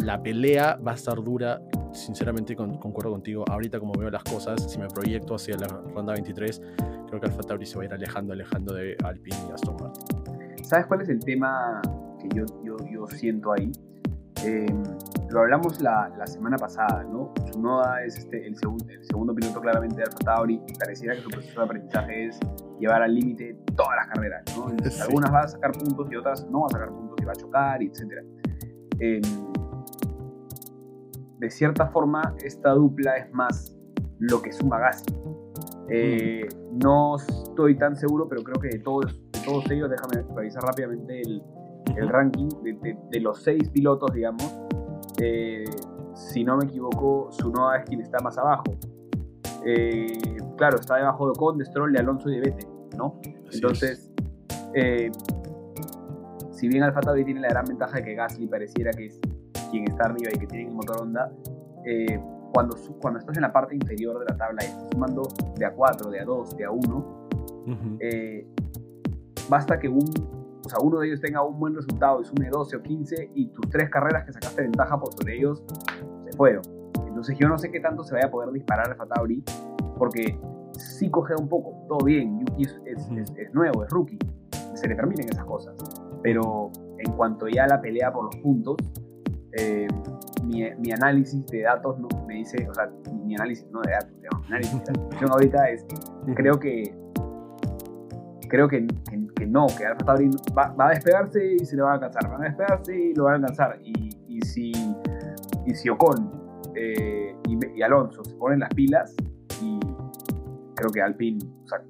[0.04, 1.60] la, pelea va a estar dura
[1.92, 3.44] sinceramente con, concuerdo contigo.
[3.48, 6.60] Ahorita, como veo las cosas, si me proyecto hacia la ronda 23,
[7.08, 10.01] creo que Alfa Tauri se va a ir alejando, alejando de Alpine y Aston Martin.
[10.72, 11.82] ¿Sabes cuál es el tema
[12.18, 13.70] que yo, yo, yo siento ahí?
[14.42, 14.64] Eh,
[15.28, 17.30] lo hablamos la, la, semana pasada, ¿no?
[17.44, 21.20] Tsunoda es este, el, segundo, el segundo piloto claramente de Alfa Tauri y pareciera que
[21.20, 22.40] su proceso de aprendizaje es
[22.80, 24.70] llevar al límite todas las carreras, ¿no?
[24.70, 25.02] Entonces, sí.
[25.02, 27.36] Algunas va a sacar puntos y otras no va a sacar puntos y va a
[27.36, 28.00] chocar, etc.
[28.98, 29.20] Eh,
[31.36, 33.76] de cierta forma, esta dupla es más
[34.20, 35.18] lo que suma Gasly.
[35.90, 36.78] Eh, mm.
[36.78, 41.42] No estoy tan seguro, pero creo que de todos, todos ellos, déjame revisar rápidamente el,
[41.96, 44.60] el ranking de, de, de, los seis pilotos, digamos.
[45.20, 45.64] Eh,
[46.14, 48.64] si no me equivoco, Sunoda es quien está más abajo.
[49.64, 50.06] Eh,
[50.56, 53.20] claro, está debajo de Ocon, de Stroll, de Alonso y de Vettel, ¿no?
[53.52, 54.12] Entonces,
[54.74, 55.10] eh,
[56.50, 59.20] si bien Alfa Tauri tiene la gran ventaja de que Gasly pareciera que es
[59.70, 61.32] quien está arriba y que tiene el motor Honda,
[62.52, 65.22] cuando, cuando estás en la parte inferior de la tabla y estás sumando
[65.56, 68.46] de a 4, de a 2, de a 1, uh -huh.
[69.48, 70.04] Basta que un,
[70.64, 73.48] o sea, uno de ellos tenga un buen resultado y sume 12 o 15 y
[73.48, 75.62] tus tres carreras que sacaste ventaja por sobre ellos
[76.24, 76.62] se fueron.
[77.06, 79.42] Entonces yo no sé qué tanto se vaya a poder disparar a Fatauri
[79.98, 80.38] porque
[80.72, 84.18] sí coge un poco, todo bien, Yuki es, es, es, es nuevo, es rookie,
[84.74, 85.76] se le permiten esas cosas,
[86.22, 88.76] pero en cuanto ya a la pelea por los puntos,
[89.52, 89.86] eh,
[90.44, 92.90] mi, mi, análisis de datos no, me dice, o sea,
[93.24, 95.86] mi análisis no de datos, digamos, mi análisis de la situación ahorita es,
[96.34, 96.94] creo que
[98.52, 100.14] creo que, que, no, que Alfa
[100.56, 103.24] va, va, a despegarse y se le va a alcanzar, va a despegarse y lo
[103.24, 103.78] va a alcanzar.
[103.82, 104.72] Y, y si,
[105.66, 106.42] y si Ocon
[106.74, 109.14] eh, y, Alonso se ponen las pilas,
[109.62, 109.78] y
[110.74, 111.82] creo que Alpine o sea,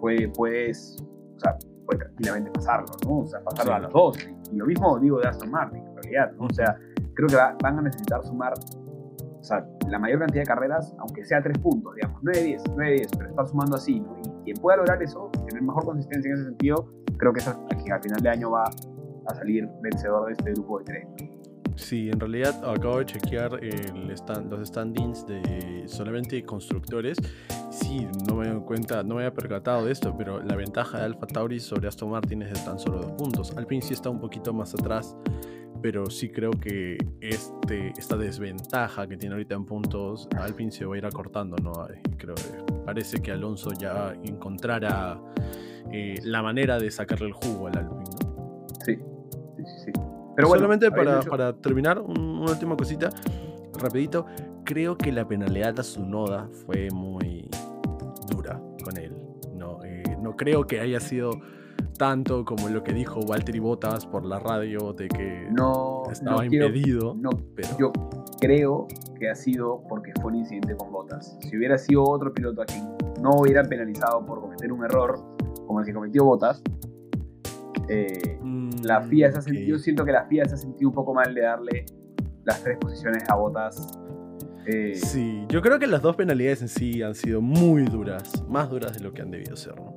[0.00, 0.96] puede, puedes,
[1.36, 3.18] o sea, puede tranquilamente pasarlo, ¿no?
[3.20, 4.18] O sea, pasarlo a los dos.
[4.52, 6.46] Y, lo mismo digo de Aston Martin, en realidad, ¿no?
[6.46, 6.76] O sea,
[7.14, 8.54] creo que van a necesitar sumar
[9.40, 13.30] o sea, la mayor cantidad de carreras, aunque sea tres puntos, digamos, 9-10, 9-10, pero
[13.30, 14.16] estar sumando así, ¿no?
[14.50, 17.48] Quien pueda lograr eso, tener mejor consistencia en ese sentido, creo que es
[17.84, 21.06] quien al final de año va a salir vencedor de este grupo de tres.
[21.76, 27.16] Sí, en realidad acabo de chequear el stand, los standings de solamente constructores.
[27.70, 31.04] Sí, no me doy cuenta, no me había percatado de esto, pero la ventaja de
[31.04, 33.56] Alfa Tauri sobre Aston Martin es de tan solo dos puntos.
[33.56, 35.16] Alpine sí está un poquito más atrás,
[35.82, 40.94] pero sí creo que este, esta desventaja que tiene ahorita en puntos, Alpine se va
[40.94, 41.72] a ir acortando, ¿no?
[42.16, 45.20] Creo que parece que Alonso ya encontrara
[45.92, 48.66] eh, la manera de sacarle el jugo al Alpine, ¿no?
[48.84, 48.98] Sí,
[49.56, 49.92] sí, sí.
[50.36, 53.10] Pero Solamente para, para, terminar, una última cosita,
[53.78, 54.26] rapidito,
[54.64, 57.48] creo que la penalidad a su noda fue muy
[58.30, 59.14] dura con él.
[59.54, 61.32] No, eh, no creo que haya sido
[62.00, 66.46] tanto como lo que dijo Walter y Bottas por la radio de que no, estaba
[66.46, 67.14] impedido.
[67.14, 67.68] no, pero...
[67.78, 67.92] Yo
[68.40, 71.36] creo que ha sido porque fue un incidente con Bottas.
[71.42, 72.82] Si hubiera sido otro piloto aquí,
[73.20, 75.20] no hubiera penalizado por cometer un error
[75.66, 76.62] como el que cometió Bottas.
[77.90, 78.38] Eh,
[78.82, 81.12] la mm, FIA se ha sentido, siento que la FIA se ha sentido un poco
[81.12, 81.84] mal de darle
[82.44, 83.98] las tres posiciones a Bottas.
[84.64, 88.70] Eh, sí, yo creo que las dos penalidades en sí han sido muy duras, más
[88.70, 89.89] duras de lo que han debido ser, ¿no?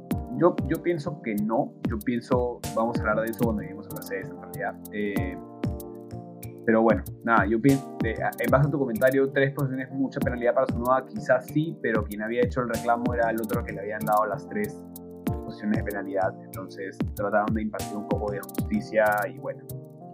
[0.68, 4.30] Yo, pienso que no, yo pienso, vamos a hablar de eso cuando lleguemos a Mercedes
[4.30, 4.76] en realidad.
[4.92, 5.38] Eh,
[6.66, 10.68] pero bueno, nada, yo pienso, en base a tu comentario, tres posiciones mucha penalidad para
[10.68, 13.82] su nueva, quizás sí, pero quien había hecho el reclamo era el otro que le
[13.82, 14.84] habían dado las tres
[15.26, 16.34] posiciones de penalidad.
[16.44, 19.66] Entonces trataron de impartir un poco de justicia y bueno.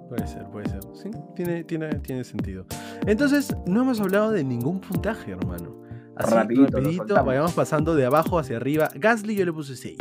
[0.09, 0.81] Puede ser, puede ser.
[0.93, 2.65] Sí, tiene, tiene, tiene sentido.
[3.05, 5.88] Entonces, no hemos hablado de ningún puntaje, hermano.
[6.19, 8.89] Así, rapidito, vayamos pasando de abajo hacia arriba.
[8.93, 9.97] Gasly yo le puse 6.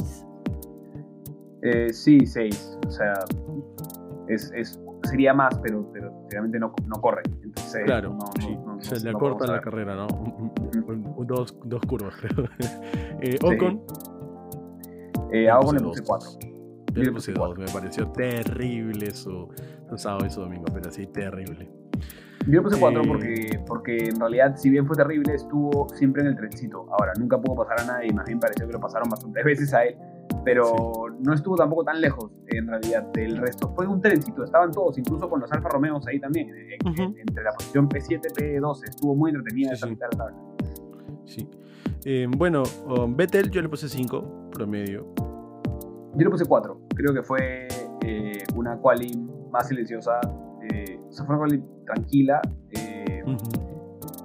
[1.62, 2.78] Eh, sí, 6.
[2.88, 3.14] O sea,
[4.26, 7.22] es, es, sería más, pero, pero realmente no, no corre.
[7.44, 8.18] Entonces, claro,
[8.80, 10.08] se le corta la carrera, ¿no?
[11.24, 12.46] dos, dos, curvas, creo.
[13.22, 13.80] eh, Ocon.
[15.32, 16.30] Eh, a Ocon le puse 4.
[16.94, 19.48] Yo le puse 2, me pareció terrible su,
[19.88, 21.77] su sábado y su domingo, pero sí, terrible.
[22.46, 26.36] Yo puse 4 porque, porque en realidad, si bien fue terrible, estuvo siempre en el
[26.36, 26.86] trencito.
[26.98, 29.84] Ahora, nunca pudo pasar a nadie, más bien pareció que lo pasaron bastantes veces a
[29.84, 29.96] él,
[30.44, 33.72] pero no estuvo tampoco tan lejos en realidad del resto.
[33.74, 36.50] Fue un trencito, estaban todos, incluso con los Alfa Romeos ahí también,
[36.86, 38.88] entre la posición P7 y P12.
[38.88, 40.38] Estuvo muy entretenida esa mitad de la tabla.
[41.26, 41.48] Sí.
[42.04, 45.06] Eh, bueno, um, Vettel yo le puse 5 promedio.
[46.14, 46.80] Yo le puse 4.
[46.94, 47.68] Creo que fue
[48.02, 49.10] eh, una quali
[49.50, 50.20] más silenciosa
[51.26, 53.24] fue una tranquila eh,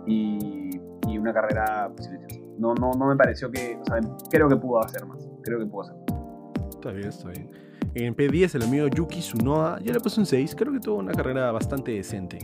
[0.05, 0.69] y,
[1.07, 2.41] y, una carrera silenciosa.
[2.57, 5.27] No, no, no me pareció que, o sea, creo que pudo hacer más.
[5.43, 6.75] Creo que pudo hacer más.
[6.75, 7.49] Está bien, está bien.
[7.95, 11.13] En P10 el amigo Yuki Tsunoda, yo le puse un 6, creo que tuvo una
[11.13, 12.39] carrera bastante decente.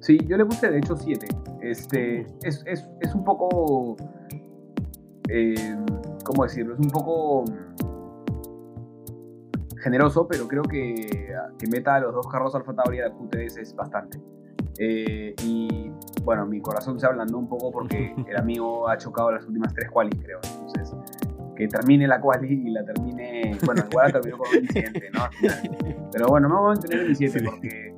[0.00, 1.26] Sí, yo le puse de hecho 7.
[1.62, 3.96] Este, es, es, es un poco,
[5.28, 5.76] eh,
[6.24, 6.74] ¿cómo decirlo?
[6.74, 7.44] Es un poco
[9.82, 13.74] generoso, pero creo que, que meta a los dos carros Alfa Tauri la QTS es
[13.74, 14.20] bastante.
[14.78, 15.90] Eh, y
[16.22, 19.90] bueno, mi corazón se ablandó un poco porque el amigo ha chocado las últimas tres
[19.90, 20.38] qualis, creo.
[20.42, 20.94] Entonces,
[21.56, 23.58] que termine la quali y la termine.
[23.64, 25.22] Bueno, igual la terminó con un incidente, ¿no?
[26.12, 27.94] Pero bueno, no vamos a mantener el incidente porque,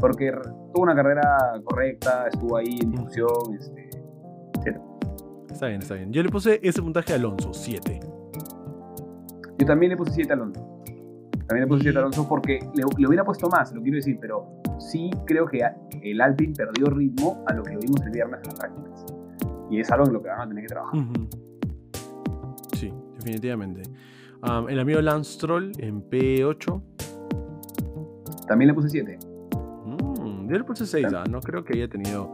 [0.00, 0.32] porque
[0.74, 3.86] tuvo una carrera correcta, estuvo ahí en discusión, este,
[5.56, 6.12] Está bien, está bien.
[6.12, 8.00] Yo le puse ese puntaje a Alonso, 7.
[9.58, 10.75] Yo también le puse 7 a Alonso.
[11.46, 14.60] También le puse 7 a Alonso porque le, hubiera puesto más, lo quiero decir, pero
[14.78, 15.60] sí creo que
[16.02, 19.06] el Alpine perdió ritmo a lo que lo vimos el viernes en las prácticas.
[19.70, 21.00] Y es algo en lo que van a tener que trabajar.
[22.76, 23.82] Sí, definitivamente.
[24.68, 26.82] el amigo Lance Troll en P8.
[28.48, 29.18] También le puse 7.
[29.84, 31.24] Mm, yo le puse 6, ¿ah?
[31.30, 32.32] no creo que haya tenido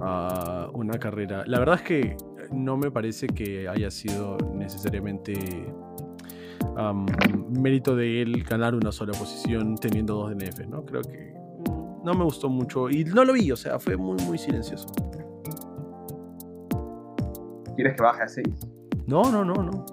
[0.00, 1.44] ah, una carrera.
[1.46, 2.16] La verdad es que
[2.52, 5.34] no me parece que haya sido necesariamente
[7.50, 10.84] mérito de él ganar una sola posición teniendo dos DNF, ¿no?
[10.84, 11.34] Creo que
[12.04, 14.88] no me gustó mucho y no lo vi, o sea, fue muy, muy silencioso.
[17.74, 18.46] ¿Quieres que baje a 6?
[19.06, 19.86] No, no, no, no.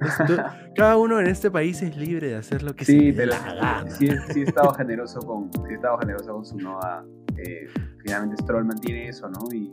[0.76, 3.38] cada uno en este país es libre de hacer lo que sí, se le la
[3.38, 3.90] gana.
[3.90, 7.04] Sí, sí, he estado generoso con, sí he estado generoso con su Noda.
[7.38, 7.66] Eh,
[8.02, 9.40] finalmente Stroll mantiene eso, ¿no?
[9.52, 9.72] Y,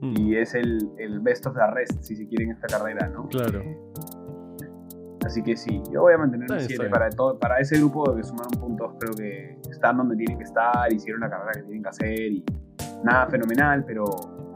[0.00, 0.16] mm.
[0.16, 3.28] y es el, el, best of the rest, si se quiere, en esta carrera, ¿no?
[3.28, 3.60] Claro.
[3.60, 3.78] Eh,
[5.24, 8.22] Así que sí, yo voy a mantener un 7 para, todo, para ese grupo que
[8.22, 8.92] sumaron puntos.
[8.98, 12.44] Creo que están donde tienen que estar, hicieron la carrera que tienen que hacer y
[13.04, 14.04] nada fenomenal, pero,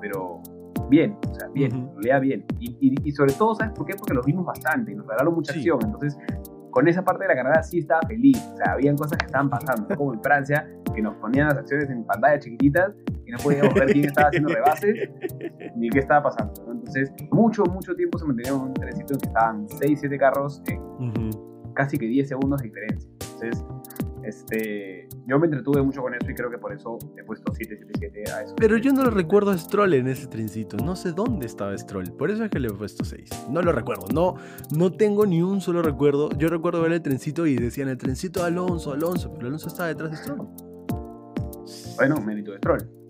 [0.00, 0.42] pero
[0.88, 2.44] bien, o sea, bien, lea bien.
[2.58, 3.94] Y, y, sobre todo, ¿sabes por qué?
[3.96, 5.78] Porque los vimos bastante y nos regalaron mucha acción.
[5.84, 6.18] Entonces,
[6.70, 8.38] con esa parte de la carrera sí estaba feliz.
[8.52, 11.88] O sea, habían cosas que estaban pasando, como en Francia, que nos ponían las acciones
[11.90, 12.92] en pantalla chiquititas
[13.26, 15.10] y no podíamos ver quién estaba haciendo rebases
[15.76, 16.54] ni qué estaba pasando.
[16.70, 21.30] Entonces, mucho, mucho tiempo se mantenía un trencito en que estaban 6, 7 carros en
[21.74, 23.10] casi que 10 segundos de diferencia.
[23.34, 23.64] Entonces,
[24.22, 28.32] este, yo me entretuve mucho con eso y creo que por eso he puesto 777
[28.32, 28.54] a eso.
[28.56, 30.76] Pero yo no lo recuerdo a Stroll en ese trencito.
[30.78, 32.12] No sé dónde estaba Stroll.
[32.12, 33.48] Por eso es que le he puesto 6.
[33.50, 34.06] No lo recuerdo.
[34.12, 34.34] No,
[34.76, 36.30] no tengo ni un solo recuerdo.
[36.38, 39.32] Yo recuerdo ver el trencito y decían el trencito de Alonso, Alonso.
[39.34, 40.48] Pero Alonso estaba detrás de Stroll.
[41.96, 43.06] Bueno, mérito de Stroll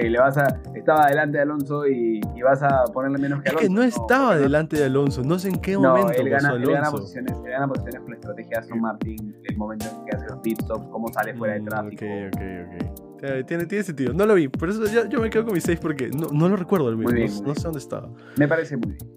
[0.00, 0.60] que le vas a.
[0.74, 3.62] Estaba delante de Alonso y, vas a ponerle menos que Alonso.
[3.62, 6.12] Es que no estaba delante de Alonso, no sé en qué momento.
[6.12, 6.68] Él gana, Alonso.
[6.68, 10.04] él gana, posiciones, él gana posiciones con la estrategia de Aston Martin, el momento en
[10.04, 12.04] que hace los pit stops, cómo sale fuera de mm, tráfico.
[12.04, 13.46] Ok, ok, ok.
[13.46, 14.12] Tiene, tiene sentido.
[14.12, 16.48] No lo vi, por eso yo, yo me quedo con mi 6 porque no, no,
[16.48, 17.46] lo recuerdo el mismo.
[17.46, 18.10] no, sé dónde estaba.
[18.36, 19.14] Me parece muy bien.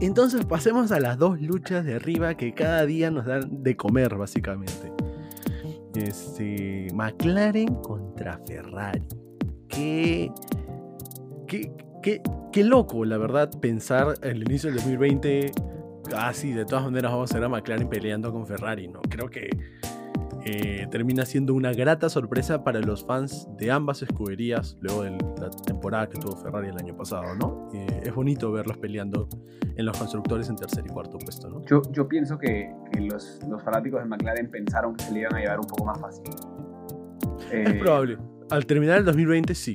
[0.00, 4.16] Entonces pasemos a las dos luchas de arriba que cada día nos dan de comer,
[4.16, 4.92] básicamente.
[5.94, 9.23] Este, McLaren contra Ferrari
[9.74, 10.32] qué,
[12.02, 15.52] qué, qué, loco, la verdad, pensar en el inicio del 2020,
[16.08, 19.00] casi de todas maneras vamos a ver a McLaren peleando con Ferrari, ¿no?
[19.02, 19.48] Creo que
[20.46, 25.50] eh, termina siendo una grata sorpresa para los fans de ambas escuderías luego de la
[25.66, 27.70] temporada que tuvo Ferrari el año pasado, ¿no?
[27.72, 29.28] Eh, es bonito verlos peleando
[29.74, 31.64] en los constructores en tercer y cuarto puesto, ¿no?
[31.64, 35.40] Yo, yo pienso que, los, los, fanáticos de McLaren pensaron que se le iban a
[35.40, 36.24] llevar un poco más fácil.
[37.50, 38.18] es probable.
[38.50, 39.74] Al terminar el 2020, sí.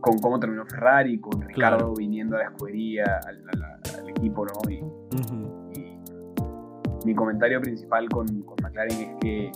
[0.00, 4.70] Con cómo terminó Ferrari, con Ricardo viniendo a la escudería, al, equipo, ¿no?
[4.70, 4.82] Y,
[7.04, 8.26] mi comentario principal con,
[8.62, 9.52] McLaren es que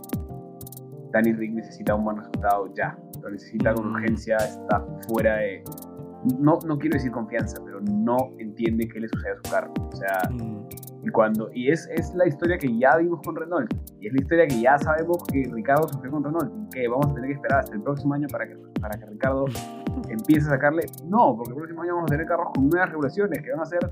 [1.12, 2.96] Danny Rick necesita un buen resultado ya.
[3.20, 3.94] Lo necesita con mm.
[3.94, 5.62] urgencia, está fuera de.
[6.38, 9.72] No, no quiero decir confianza, pero no entiende qué le sucede a su carro.
[9.76, 10.68] O sea, mm.
[11.04, 13.72] Y, cuando, y es, es la historia que ya vimos con Renault.
[14.00, 16.72] Y es la historia que ya sabemos que Ricardo sufrió con Renault.
[16.72, 19.46] Que vamos a tener que esperar hasta el próximo año para que, para que Ricardo
[20.08, 20.86] empiece a sacarle.
[21.04, 23.66] No, porque el próximo año vamos a tener carros con nuevas regulaciones que van a
[23.66, 23.90] ser.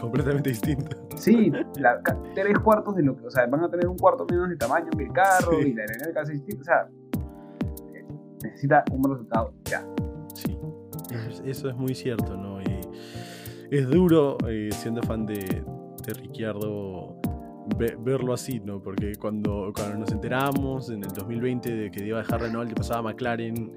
[0.00, 0.98] completamente distintos.
[1.14, 2.02] Sí, la,
[2.34, 3.26] tres cuartos de lo que.
[3.26, 5.82] O sea, van a tener un cuarto menos de tamaño que el carro y la
[5.82, 6.60] aerodinámica es distinta.
[6.60, 6.88] O sea,
[8.42, 9.84] necesita un buen resultado ya.
[10.34, 10.58] Sí,
[11.44, 12.60] eso es muy cierto, ¿no?
[12.62, 12.80] Y
[13.70, 15.64] es duro eh, siendo fan de,
[16.06, 17.20] de Ricciardo
[17.78, 18.80] verlo así, ¿no?
[18.80, 22.74] Porque cuando, cuando nos enteramos en el 2020 de que iba a dejar Renault y
[22.74, 23.72] pasaba a McLaren,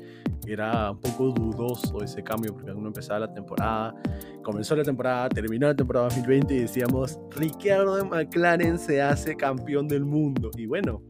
[0.47, 3.95] era un poco dudoso ese cambio porque uno empezaba la temporada,
[4.43, 9.87] comenzó la temporada, terminó la temporada 2020 y decíamos, Ricciardo de McLaren se hace campeón
[9.87, 10.51] del mundo.
[10.55, 11.01] Y bueno,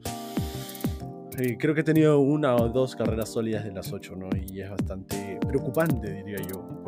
[1.38, 4.30] eh, creo que he tenido una o dos carreras sólidas de las ocho, ¿no?
[4.36, 6.79] Y es bastante preocupante, diría yo,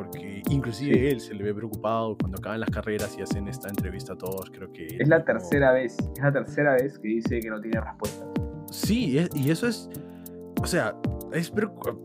[0.52, 4.18] inclusive él se le ve preocupado cuando acaban las carreras y hacen esta entrevista a
[4.18, 4.88] todos, creo que...
[5.00, 8.26] Es la tercera vez, es la tercera vez que dice que no tiene respuesta.
[8.70, 9.90] Sí, y eso es,
[10.62, 10.96] o sea,
[11.34, 11.52] es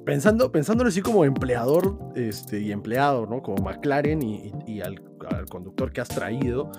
[0.05, 3.43] pensando, pensándolo así como empleador este, y empleado, ¿no?
[3.43, 5.01] Como McLaren y, al,
[5.49, 6.71] conductor que has traído,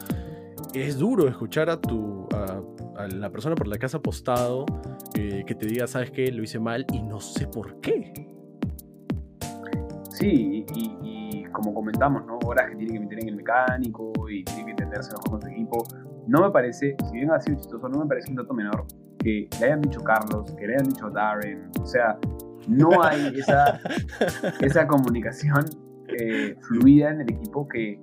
[0.73, 2.27] es duro escuchar a tu...
[2.34, 2.62] A,
[2.97, 4.65] a la persona por la que has apostado
[5.13, 8.12] eh, que te diga, sabes qué, lo hice mal y no sé por qué.
[10.12, 10.97] Sí, y,
[11.58, 12.38] como comentamos, ¿no?
[12.46, 15.48] Horas que tiene que meter en el mecánico y tiene que entenderse mejor con su
[15.48, 15.84] equipo.
[16.28, 18.86] No me parece, si bien ha sido chistoso, no me parece un dato menor
[19.17, 21.72] que le hayan dicho Carlos, que le hayan dicho Darren.
[21.82, 22.17] O sea,
[22.67, 23.80] no hay esa,
[24.62, 25.65] esa comunicación
[26.20, 28.00] eh, fluida en el equipo que,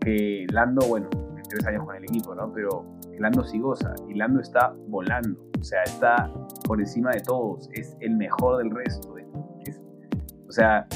[0.00, 1.10] que Lando, bueno,
[1.48, 2.50] tres años con el equipo, ¿no?
[2.52, 2.84] Pero
[3.18, 6.32] Lando sí goza y Lando está volando, o sea, está
[6.66, 9.14] por encima de todos, es el mejor del resto.
[10.48, 10.86] o sea,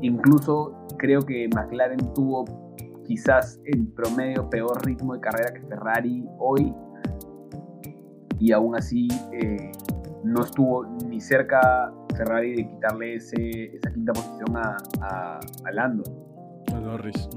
[0.00, 2.44] incluso creo que McLaren tuvo
[3.04, 6.72] quizás en promedio peor ritmo de carrera que Ferrari hoy
[8.38, 9.72] y aún así eh,
[10.22, 16.04] no estuvo ni cerca Ferrari de quitarle esa quinta posición a, a, Lando.
[16.72, 17.28] A Norris.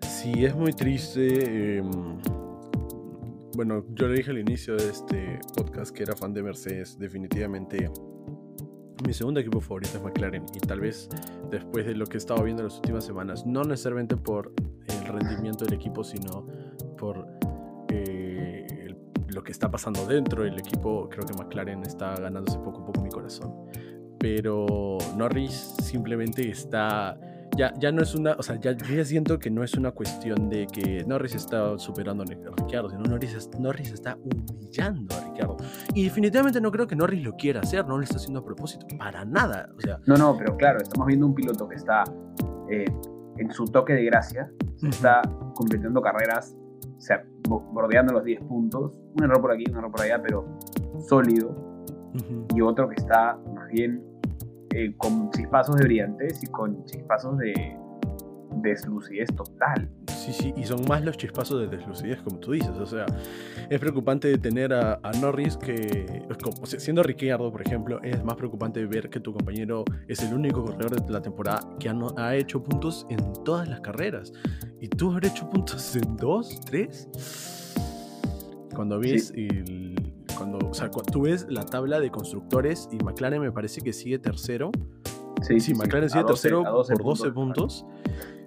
[0.00, 1.78] Sí, es muy triste.
[1.78, 1.90] Em,
[3.56, 6.98] bueno, yo le dije al inicio de este podcast que era fan de Mercedes.
[6.98, 7.90] Definitivamente
[9.06, 10.44] mi segundo equipo favorito es McLaren.
[10.54, 11.08] Y tal vez
[11.50, 14.52] después de lo que he estado viendo en las últimas semanas, no necesariamente por
[14.86, 16.46] el rendimiento del equipo, sino
[16.96, 17.26] por
[17.88, 18.94] eh,
[19.28, 23.02] lo que está pasando dentro del equipo, creo que McLaren está ganándose poco a poco
[23.02, 23.52] mi corazón.
[24.18, 27.18] Pero Norris simplemente está
[27.56, 29.92] ya, ya no es una, o sea, ya, yo ya siento que no es una
[29.92, 35.56] cuestión de que Norris está superando a Ricciardo, sino Norris, Norris está humillando a Ricciardo.
[35.94, 38.86] Y definitivamente no creo que Norris lo quiera hacer, no lo está haciendo a propósito,
[38.98, 39.68] para nada.
[39.76, 42.04] O sea, no, no, pero claro, estamos viendo un piloto que está
[42.70, 42.84] eh,
[43.38, 45.22] en su toque de gracia, se está
[45.54, 46.56] completando carreras,
[46.96, 50.58] o sea, bordeando los 10 puntos, un error por aquí, un error por allá, pero
[51.08, 51.54] sólido,
[52.54, 54.02] y otro que está más bien
[54.74, 57.78] eh, con chispazos de brillantes y con chispazos de
[58.56, 59.88] deslucidez total.
[60.08, 62.70] Sí, sí, y son más los chispazos de deslucidez, como tú dices.
[62.70, 63.06] O sea,
[63.70, 69.10] es preocupante tener a, Norris que, como, siendo Ricciardo, por ejemplo, es más preocupante ver
[69.10, 73.06] que tu compañero es el único corredor de la temporada que ha, ha hecho puntos
[73.10, 74.32] en todas las carreras.
[74.80, 77.08] Y tú has hecho puntos en dos, tres.
[78.74, 80.03] Cuando ves el
[80.36, 84.18] cuando, o sea, tú ves la tabla de constructores y McLaren me parece que sigue
[84.18, 84.70] tercero.
[85.42, 87.86] Sí, sí, McLaren sigue tercero por 12 puntos.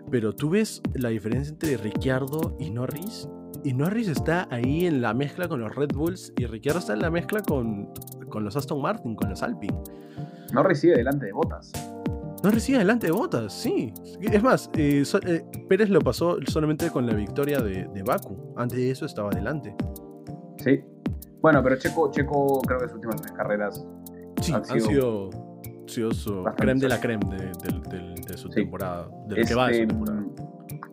[0.10, 3.28] Pero tú ves la diferencia entre Ricciardo y Norris.
[3.64, 7.02] Y Norris está ahí en la mezcla con los Red Bulls y Ricciardo está en
[7.02, 7.90] la mezcla con,
[8.30, 9.78] con los Aston Martin, con los Alpine.
[10.54, 11.74] Norris sigue delante de Botas.
[12.44, 13.94] Norris sigue delante de Botas, sí.
[14.22, 18.54] Es más, eh, eh, Pérez lo pasó solamente con la victoria de, de Baku.
[18.56, 19.76] Antes de eso estaba delante.
[20.58, 20.84] Sí,
[21.42, 23.86] bueno, pero Checo, Checo creo que sus últimas tres carreras
[24.42, 25.30] sí, han, sido,
[25.86, 29.82] sido, su creme de la creme de, su temporada, de lo que va de su
[29.82, 30.26] este, temporada.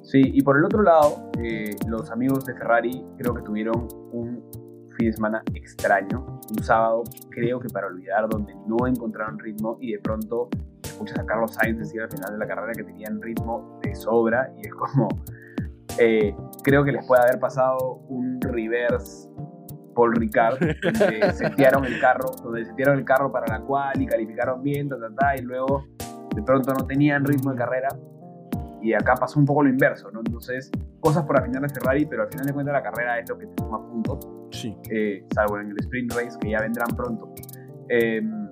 [0.03, 4.43] Sí, y por el otro lado, eh, los amigos de Ferrari creo que tuvieron un
[4.97, 9.93] fin de semana extraño, un sábado creo que para olvidar, donde no encontraron ritmo y
[9.93, 10.49] de pronto
[10.83, 14.53] escuchas a Carlos Sainz decir al final de la carrera que tenían ritmo de sobra
[14.57, 15.09] y es como,
[15.99, 19.34] eh, creo que les puede haber pasado un reverse
[19.95, 24.63] Paul Ricard, donde setearon el carro, donde setearon el carro para la cual y calificaron
[24.63, 24.89] bien,
[25.39, 25.87] y luego
[26.35, 27.89] de pronto no tenían ritmo de carrera.
[28.83, 30.21] Y acá pasó un poco lo inverso, ¿no?
[30.21, 30.71] Entonces,
[31.01, 33.47] cosas por afinar de Ferrari, pero al final de cuentas la carrera es lo que
[33.47, 34.29] te toma puntos.
[34.51, 34.77] Sí.
[34.91, 37.33] Eh, salvo en el sprint race, que ya vendrán pronto.
[37.89, 38.49] Em,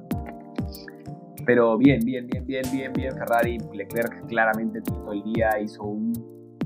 [1.45, 3.13] pero bien, bien, bien, bien, bien, bien.
[3.13, 6.13] Ferrari, Leclerc claramente todo el día hizo un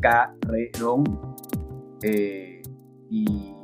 [0.01, 1.05] carrerón.
[2.03, 2.63] Eh,
[3.11, 3.56] y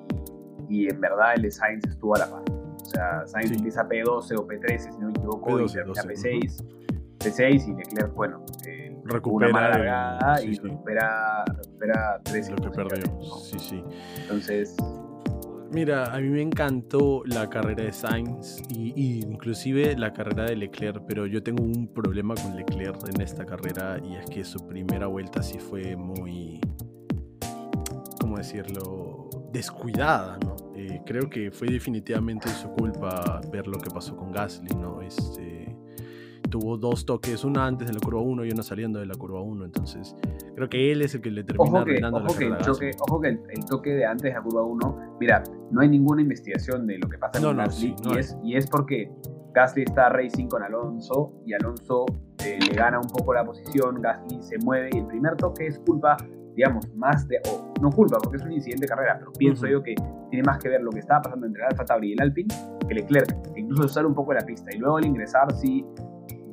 [0.73, 2.43] y en verdad el de Sainz estuvo a la par.
[2.51, 6.65] O sea, Sainz empieza P12 o P13, si no me equivoco, P12, y termina P6.
[7.19, 12.71] P6 y Leclerc, bueno, eh, recupera una mala largada y recupera, recupera 3 Lo que
[12.71, 13.85] perdió, sí, sí.
[14.23, 14.77] Entonces...
[15.71, 20.57] Mira, a mí me encantó la carrera de Sainz y, y, inclusive la carrera de
[20.57, 24.67] Leclerc, pero yo tengo un problema con Leclerc en esta carrera y es que su
[24.67, 26.61] primera vuelta sí fue muy,
[28.21, 29.12] ¿cómo decirlo?
[29.53, 30.57] Descuidada, ¿no?
[30.75, 35.03] Eh, creo que fue definitivamente su culpa ver lo que pasó con Gasly, ¿no?
[35.03, 35.77] Este,
[36.53, 39.41] tuvo dos toques, una antes de la curva 1 y una saliendo de la curva
[39.41, 40.15] 1, entonces
[40.55, 42.91] creo que él es el que le termina ojo que, ojo la que el choque,
[43.09, 46.87] Ojo que el, toque de antes de la curva 1, mira, no hay ninguna investigación
[46.87, 49.11] de lo que pasa con Gasly y, es, y es porque
[49.55, 52.05] Gasly está racing con Alonso y Alonso
[52.45, 55.79] eh, le gana un poco la posición, Gasly se mueve y el primer toque es
[55.79, 56.19] culpa
[56.55, 59.83] digamos, más de, o no culpa porque es un incidente de carrera, pero pienso yo
[59.83, 59.95] que
[60.31, 62.55] tiene más que ver lo que estaba pasando entre el Alfa Tauri y el Alpine
[62.89, 64.71] que Leclerc, que incluso sale un poco de la pista.
[64.75, 65.85] Y luego al ingresar sí,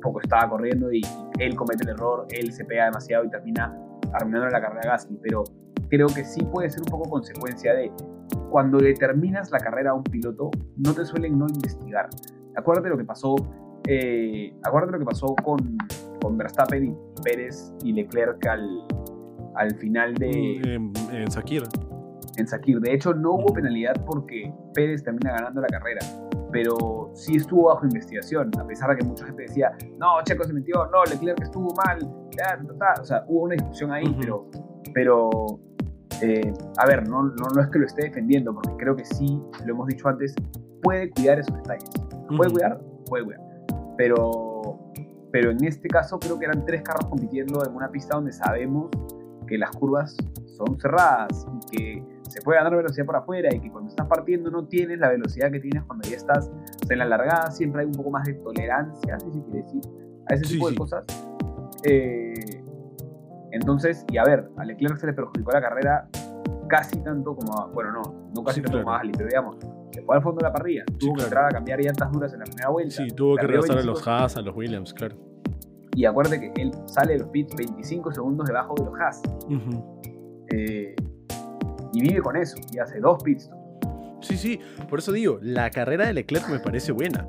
[0.00, 1.02] poco estaba corriendo y
[1.38, 3.76] él comete el error, él se pega demasiado y termina
[4.12, 5.44] arruinando la carrera de Gasly, pero
[5.88, 7.92] creo que sí puede ser un poco consecuencia de
[8.50, 12.08] cuando determinas la carrera a un piloto, no te suelen no investigar.
[12.56, 13.36] Acuérdate lo que pasó,
[13.86, 15.76] eh, acuérdate lo que pasó con,
[16.20, 18.84] con Verstappen y Pérez y Leclerc al,
[19.60, 20.56] al final de...
[20.64, 21.62] En, en Sakir.
[22.38, 22.80] En Sakir.
[22.80, 26.00] De hecho, no hubo penalidad porque Pérez termina ganando la carrera.
[26.50, 30.52] Pero sí estuvo bajo investigación, a pesar de que mucha gente decía, no, Checo se
[30.52, 31.98] metió, no, Leclerc estuvo mal.
[33.00, 34.48] O sea, hubo una discusión ahí, pero,
[34.94, 35.30] pero
[36.22, 39.40] eh, a ver, no, no, no, es que lo esté defendiendo, porque creo que sí,
[39.66, 40.34] lo hemos dicho antes,
[40.82, 41.90] puede cuidar esos detalles.
[42.34, 42.80] ¿Puede cuidar?
[43.06, 43.40] Puede cuidar.
[43.98, 44.90] Pero,
[45.30, 48.88] pero en este caso creo que eran tres carros compitiendo en una pista donde sabemos
[49.50, 53.68] que las curvas son cerradas y que se puede ganar velocidad por afuera y que
[53.68, 56.48] cuando estás partiendo no tienes la velocidad que tienes cuando ya estás
[56.88, 59.82] en la largada, siempre hay un poco más de tolerancia, si se quiere decir,
[60.28, 61.04] a ese tipo de cosas.
[61.82, 62.62] Eh,
[63.50, 66.08] entonces, y a ver, a Leclerc se le perjudicó la carrera
[66.68, 69.56] casi tanto como a, bueno, no, no casi tanto como a Gasly, pero digamos,
[69.90, 72.38] se fue al fondo de la parrilla, tuvo que entrar a cambiar llantas duras en
[72.38, 72.94] la primera vuelta.
[72.94, 75.29] Sí, tuvo que regresar a los Haas, a los Williams, claro.
[75.94, 79.22] Y acuérdate que él sale de los pits 25 segundos debajo de los Haas.
[80.52, 80.94] Eh,
[81.92, 82.56] y vive con eso.
[82.72, 83.50] Y hace dos pits.
[84.20, 87.26] Sí, sí, por eso digo, la carrera de Leclerc me parece buena.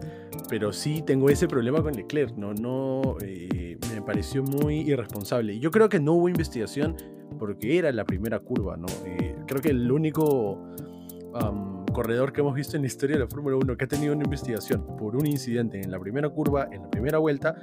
[0.50, 5.58] pero sí tengo ese problema con Leclerc, no, no eh, me pareció muy irresponsable.
[5.60, 6.98] Yo creo que no hubo investigación
[7.40, 8.88] porque era la primera curva, ¿no?
[9.06, 10.60] Eh, creo que el único
[11.94, 14.26] corredor que hemos visto en la historia de la Fórmula 1 que ha tenido una
[14.26, 17.56] investigación por un incidente en la primera curva, en la primera vuelta,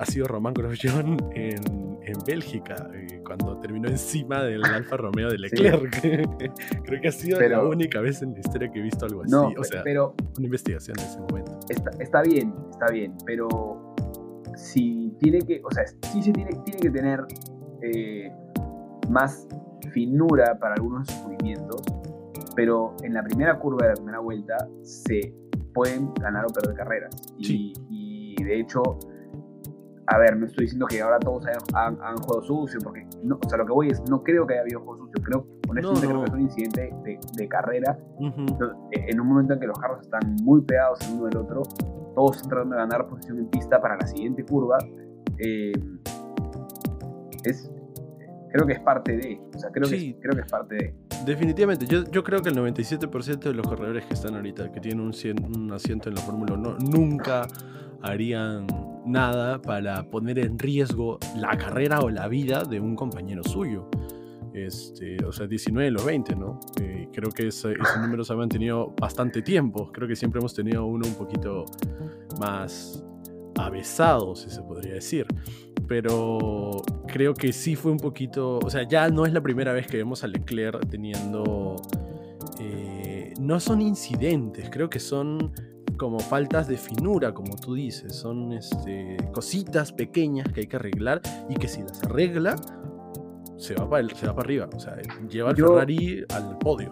[0.00, 5.36] ha sido Román Grosjean en, en Bélgica, eh, cuando terminó encima del Alfa Romeo de
[5.36, 6.00] Leclerc.
[6.84, 9.34] Creo que ha sido la única vez en la historia que he visto algo así.
[9.34, 11.60] o sea, pero, una investigación en ese momento.
[11.98, 13.94] Está, bien, está bien, pero
[14.56, 17.20] si tiene que, o sea, sí se tiene, tiene que tener
[17.82, 18.32] eh,
[19.10, 19.46] más
[19.92, 21.82] finura para algunos movimientos,
[22.56, 25.34] pero en la primera curva de la primera vuelta se
[25.74, 27.14] pueden ganar o perder carreras.
[27.36, 28.98] Y, y de hecho,
[30.12, 33.58] a ver, no estoy diciendo que ahora todos han, jugado sucio, porque no, o sea,
[33.58, 36.26] lo que voy es, no creo que haya habido juego sucio, creo, honestamente creo que
[36.26, 36.94] es un incidente
[37.36, 41.36] de, carrera, en un momento en que los carros están muy pegados el uno del
[41.36, 41.62] otro,
[42.16, 44.78] todos están tratando de ganar posición en pista para la siguiente curva,
[45.38, 45.72] eh,
[47.44, 47.70] es,
[48.52, 50.94] creo que es parte de, o sea, creo, que, creo que es parte de.
[51.24, 55.02] Definitivamente, yo, yo creo que el 97% de los corredores que están ahorita, que tienen
[55.02, 55.12] un,
[55.54, 57.46] un asiento en la Fórmula 1, nunca
[58.02, 58.66] harían
[59.10, 63.88] nada para poner en riesgo la carrera o la vida de un compañero suyo.
[64.52, 66.58] Este, o sea, 19 de los 20, ¿no?
[66.80, 69.90] Eh, creo que esos números se han mantenido bastante tiempo.
[69.92, 71.64] Creo que siempre hemos tenido uno un poquito
[72.40, 73.04] más
[73.56, 75.26] avesado, si se podría decir.
[75.86, 78.58] Pero creo que sí fue un poquito.
[78.58, 81.76] O sea, ya no es la primera vez que vemos a Leclerc teniendo.
[82.58, 85.52] Eh, no son incidentes, creo que son
[86.00, 91.20] como faltas de finura, como tú dices, son este, cositas pequeñas que hay que arreglar
[91.50, 92.56] y que si las arregla,
[93.58, 94.96] se va para, se va para arriba, o sea,
[95.28, 96.90] lleva al Ferrari al podio.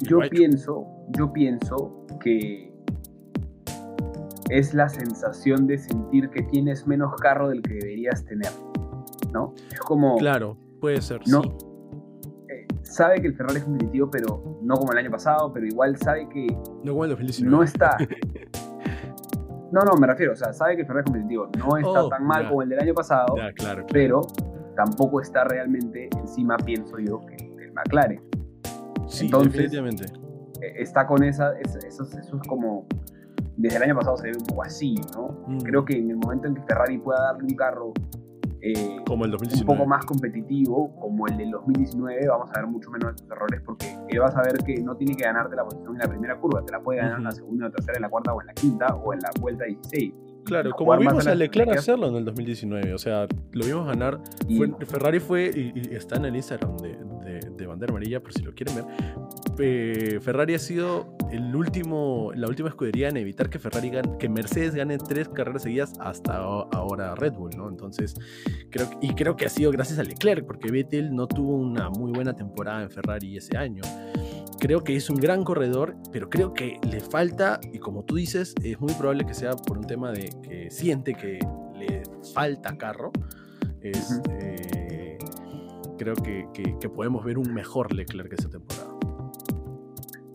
[0.00, 2.72] Yo pienso, yo pienso que
[4.48, 8.50] es la sensación de sentir que tienes menos carro del que deberías tener,
[9.30, 9.52] ¿no?
[9.70, 10.16] Es como...
[10.16, 11.50] Claro, puede ser, no, sí
[12.92, 16.28] sabe que el Ferrari es competitivo, pero no como el año pasado, pero igual sabe
[16.28, 16.46] que
[17.44, 17.96] no, está.
[19.72, 22.08] No, no, me refiero, o sea, sabe que el Ferrari es competitivo, no está oh,
[22.10, 24.20] tan mal como el del año pasado, claro, pero
[24.76, 28.20] tampoco está realmente encima, pienso yo, que el McLaren.
[29.06, 30.04] Sí, Entonces, definitivamente.
[30.60, 32.86] E, está con esa, eso, eso, es como,
[33.56, 35.42] desde el año pasado se ve un poco así, ¿no?
[35.46, 35.58] Mm.
[35.60, 37.94] Creo que en el momento en que Ferrari pueda darle un carro
[38.62, 39.72] eh, como el 2019.
[39.72, 43.60] un poco más competitivo, como el del 2019, vamos a ver mucho menos de errores
[43.64, 46.36] porque él va a saber que no tiene que ganarte la posición en la primera
[46.38, 48.40] curva, te la puede ganar en la segunda, en la tercera, en la cuarta o
[48.40, 50.14] en la quinta o en la vuelta 16.
[50.44, 54.20] Claro, como vimos a Leclerc hacerlo en el 2019, o sea, lo vimos ganar.
[54.86, 56.98] Ferrari fue, y, está en el Instagram de,
[57.56, 58.84] de, Bandera Amarilla, por si lo quieren ver.
[59.58, 64.74] Eh, Ferrari ha sido el último, la última escudería en evitar que Ferrari que Mercedes
[64.74, 67.68] gane tres carreras seguidas hasta ahora Red Bull, ¿no?
[67.68, 68.14] Entonces,
[68.70, 72.12] creo, y creo que ha sido gracias a Leclerc, porque Vettel no tuvo una muy
[72.12, 73.82] buena temporada en Ferrari ese año.
[74.62, 78.54] Creo que es un gran corredor, pero creo que le falta, y como tú dices,
[78.62, 81.40] es muy probable que sea por un tema de que siente que
[81.74, 83.10] le falta carro.
[83.80, 85.18] Este,
[85.98, 88.96] creo que, que, podemos ver un mejor Leclerc esta temporada.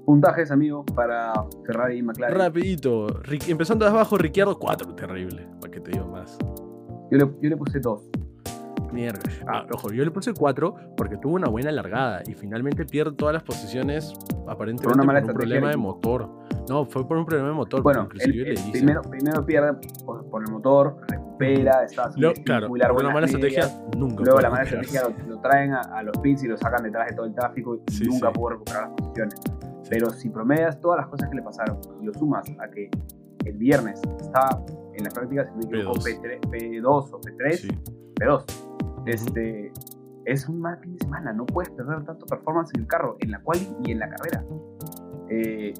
[0.05, 1.31] Puntajes, amigo, para
[1.65, 2.37] Ferrari y McLaren.
[2.37, 3.07] Rapidito,
[3.47, 6.37] empezando de abajo, Ricciardo 4, terrible, para que te diga más.
[7.09, 8.09] Yo le, yo le puse 2.
[8.91, 9.19] Mierda.
[9.47, 13.33] Ah, ojo, yo le puse 4 porque tuvo una buena largada y finalmente pierde todas
[13.33, 14.13] las posiciones
[14.47, 16.29] aparentemente por, un problema de motor.
[16.69, 17.81] No, fue por un problema de motor.
[17.81, 18.07] Bueno,
[18.71, 19.73] primero, primero pierde
[20.05, 24.23] por, el motor, recupera, está no, claro, una mala estrategia nunca.
[24.23, 27.25] Luego la mala estrategia lo, traen a, los pits y lo sacan detrás de todo
[27.25, 29.35] el tráfico y nunca pudo recuperar las posiciones.
[29.89, 32.89] Pero si promedias todas las cosas que le pasaron y lo sumas a que
[33.45, 34.61] el viernes estaba
[34.93, 37.81] en la práctica, si me equivoco, P2 o P3,
[38.19, 38.66] P2
[39.07, 39.71] este,
[40.25, 43.31] es un mal fin de semana, no puedes perder tanto performance en el carro, en
[43.31, 44.43] la cual y en la carrera.
[45.29, 45.73] Eh,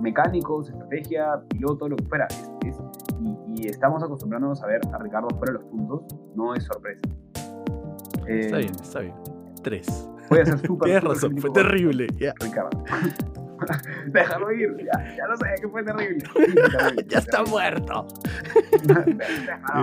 [0.00, 2.28] mecánicos, estrategia, piloto, lo que fuera.
[3.46, 6.02] y, estamos acostumbrándonos a ver a Ricardo fuera de los puntos,
[6.36, 7.00] no es sorpresa.
[8.26, 9.14] está eh, bien, está bien.
[9.62, 10.08] Tres.
[10.30, 10.84] Voy a ser súper.
[10.86, 12.06] Tienes razón, fue terrible.
[12.40, 12.84] Ricardo.
[14.06, 16.24] Déjalo ir, ya, ya lo sé que fue terrible.
[17.08, 18.06] ya está muerto.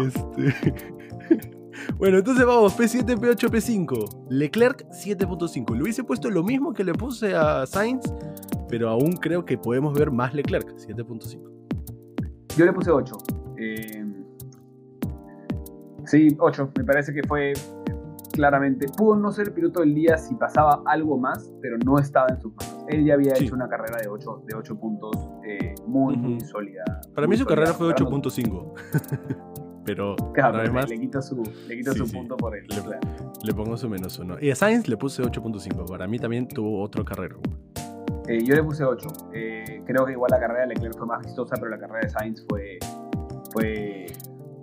[0.02, 1.65] este...
[1.98, 4.28] Bueno, entonces vamos, P7, P8, P5.
[4.30, 5.76] Leclerc 7.5.
[5.76, 8.14] Le hubiese puesto lo mismo que le puse a Sainz,
[8.70, 11.56] pero aún creo que podemos ver más Leclerc, 7.5.
[12.58, 13.18] Yo le puse 8.
[13.58, 14.06] Eh,
[16.06, 16.72] sí, 8.
[16.78, 17.54] Me parece que fue
[18.32, 22.28] claramente, pudo no ser el piloto del día si pasaba algo más, pero no estaba
[22.30, 22.86] en sus manos.
[22.90, 25.16] Él ya había hecho una carrera de 8, de 8 puntos
[25.48, 26.84] eh, muy, muy sólida.
[27.14, 29.54] Para mí su carrera fue 8.5.
[29.86, 32.66] pero claro, le, quito su, le quito su punto por él.
[33.44, 34.36] Le, pongo su menos uno.
[34.42, 35.88] Y a Sainz le puse 8.5.
[35.88, 37.40] Para mí también tuvo otro carrero.
[38.28, 39.08] Eh, yo le puse 8.
[39.34, 42.10] Eh, creo que igual la carrera de Leclerc fue más vistosa, pero la carrera de
[42.10, 42.80] Sainz fue,
[43.54, 44.08] fue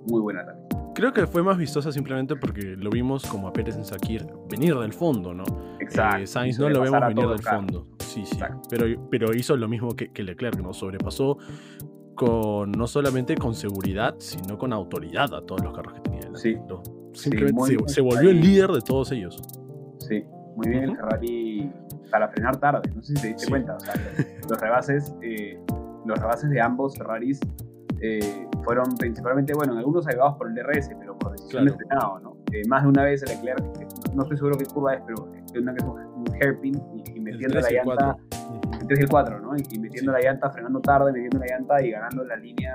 [0.09, 0.66] muy buena también.
[0.95, 4.75] Creo que fue más vistosa simplemente porque lo vimos como a Pérez en Sakir venir
[4.75, 5.45] del fondo, ¿no?
[5.81, 6.23] Exacto.
[6.23, 7.87] Eh, Sainz no lo vemos venir del fondo.
[7.99, 8.39] Sí, sí.
[8.68, 10.75] Pero, pero hizo lo mismo que, que, Leclerc, ¿no?
[10.75, 11.39] Sobrepasó
[12.66, 16.41] no solamente con seguridad, sino con autoridad a todos los carros que tenía delante.
[16.41, 16.59] Sí.
[17.14, 19.43] Simplemente se, volvió el líder de todos ellos.
[19.99, 20.25] Sí,
[20.57, 21.70] muy bien el Ferrari
[22.11, 23.77] para frenar tarde, no sé si te diste cuenta.
[24.49, 25.59] Los rebases, eh,
[26.05, 27.41] los rebases de ambos Ferraris
[28.01, 31.79] eh, fueron principalmente, bueno, en algunos salvados por el DRS, pero por decisión claro.
[31.79, 32.37] de frenado, ¿no?
[32.53, 33.62] Eh, más de una vez el Leclerc,
[34.14, 36.83] no estoy seguro qué curva es, pero es una que es un hairpin
[37.14, 38.16] y, metiendo la llanta
[38.95, 39.57] que es el 4, ¿no?
[39.57, 40.18] Y, metiendo sí.
[40.18, 42.72] la llanta, frenando tarde, metiendo la llanta y ganando la línea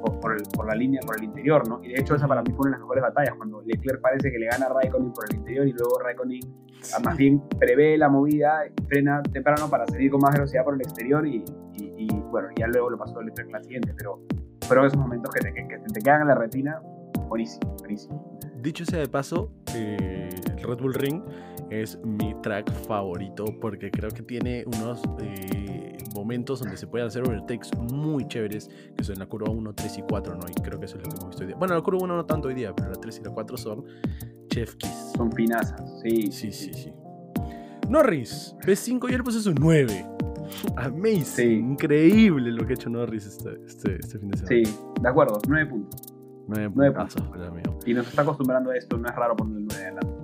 [0.00, 1.82] por, por, el, por, la línea, por el interior, ¿no?
[1.82, 4.30] Y de hecho esa para mí fue una de las mejores batallas, cuando Leclerc parece
[4.30, 7.02] que le gana a Raikkonen por el interior y luego Raikkonen ah, sí.
[7.04, 11.26] más bien prevé la movida, frena temprano para salir con más velocidad por el exterior
[11.26, 14.20] y, y, y bueno, ya luego lo pasó Leclerc en la siguiente, pero
[14.66, 16.80] fueron esos momentos que te, que, que te quedan en la retina,
[17.28, 18.38] buenísimo, buenísimo.
[18.62, 21.22] Dicho sea de paso, eh, el Red Bull Ring
[21.70, 27.22] es mi track favorito porque creo que tiene unos eh, momentos donde se pueden hacer
[27.22, 30.40] overtakes muy chéveres, que son la curva 1, 3 y 4, ¿no?
[30.48, 31.56] Y creo que eso es lo que hemos visto hoy día.
[31.56, 33.84] Bueno, la curva 1 no tanto hoy día, pero la 3 y la 4 son
[34.48, 35.12] chef kiss.
[35.16, 36.30] Son pinazas, sí.
[36.32, 36.92] Sí, sí, sí.
[37.88, 40.06] Norris, P5 y él puse su 9.
[40.76, 44.66] Amazing, increíble lo que ha hecho Norris este, este, este fin de semana.
[44.66, 46.00] Sí, de acuerdo, 9 puntos.
[46.48, 47.16] 9 puntos.
[47.86, 50.19] Y nos está acostumbrando a esto, no es raro poner el 9 adelante.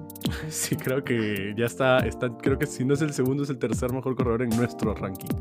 [0.51, 3.59] Sí, creo que ya está, está, creo que si no es el segundo, es el
[3.59, 5.35] tercer mejor corredor en nuestro ranking.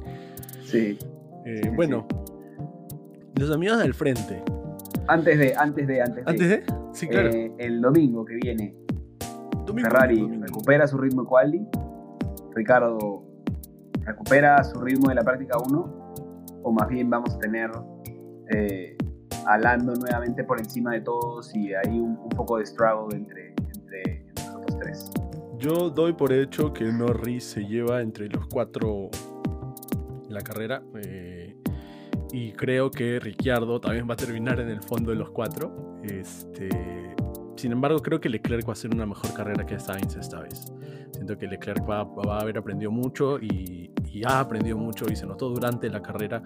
[0.66, 0.98] Sí.
[1.46, 2.08] Eh, bueno,
[3.40, 4.44] los amigos del frente.
[5.08, 6.32] Antes de, antes de, antes de.
[6.32, 6.64] ¿Antes de?
[6.94, 7.30] Sí, claro.
[7.30, 8.76] Eh, el domingo que viene,
[9.76, 11.68] Ferrari recupera su ritmo de quali.
[12.56, 13.24] Ricardo
[14.06, 16.06] recupera su ritmo de la práctica 1.
[16.64, 17.70] O más bien vamos a tener
[18.52, 18.98] eh,
[19.46, 23.45] a Lando nuevamente por encima de todos y hay un, un poco de struggle entre,
[25.58, 29.10] Yo doy por hecho que Norris se lleva entre los cuatro
[30.30, 30.84] la carrera.
[31.04, 31.58] Eh,
[32.32, 36.00] y creo que Ricciardo también va a terminar en el fondo de los cuatro.
[36.04, 36.70] Este,
[37.56, 40.74] sin embargo, creo que Leclerc va a hacer una mejor carrera que Sainz esta vez.
[41.12, 43.92] Siento que Leclerc va, a haber aprendido mucho y,
[44.26, 46.42] ha aprendido mucho y se notó durante la carrera.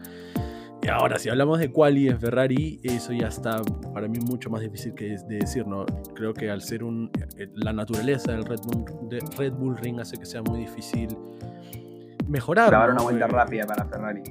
[0.90, 3.62] Ahora, si hablamos de quali en Ferrari, eso ya está
[3.94, 5.86] para mí mucho más difícil que de decir, ¿no?
[6.16, 10.00] Creo que al ser un, eh, la naturaleza del Red Bull, de Red Bull Ring
[10.00, 11.10] hace que sea muy difícil
[12.28, 12.70] mejorar.
[12.70, 14.24] Grabar una vuelta rápida para Ferrari.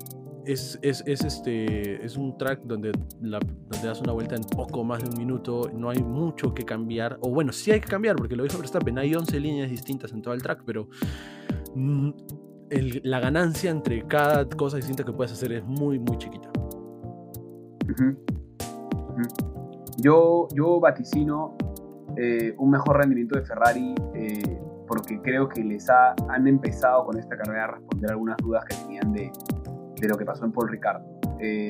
[0.45, 4.83] Es, es, es, este, es un track donde, la, donde das una vuelta en poco
[4.83, 8.17] más de un minuto, no hay mucho que cambiar, o bueno, sí hay que cambiar,
[8.17, 10.89] porque lo dijo Verstappen, hay 11 líneas distintas en todo el track, pero
[13.03, 16.51] la ganancia entre cada cosa distinta que puedes hacer es muy, muy chiquita.
[19.99, 21.57] Yo, yo vaticino
[22.17, 27.19] eh, un mejor rendimiento de Ferrari eh, porque creo que les ha, han empezado con
[27.19, 29.31] esta carrera a responder algunas dudas que tenían de,
[30.01, 31.05] de lo que pasó en Paul Ricardo.
[31.41, 31.69] Eh,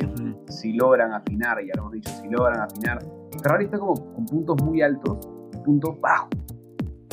[0.49, 2.99] si logran afinar, ya lo hemos dicho, si logran afinar,
[3.43, 5.19] Ferrari está como con puntos muy altos
[5.65, 6.31] puntos bajos.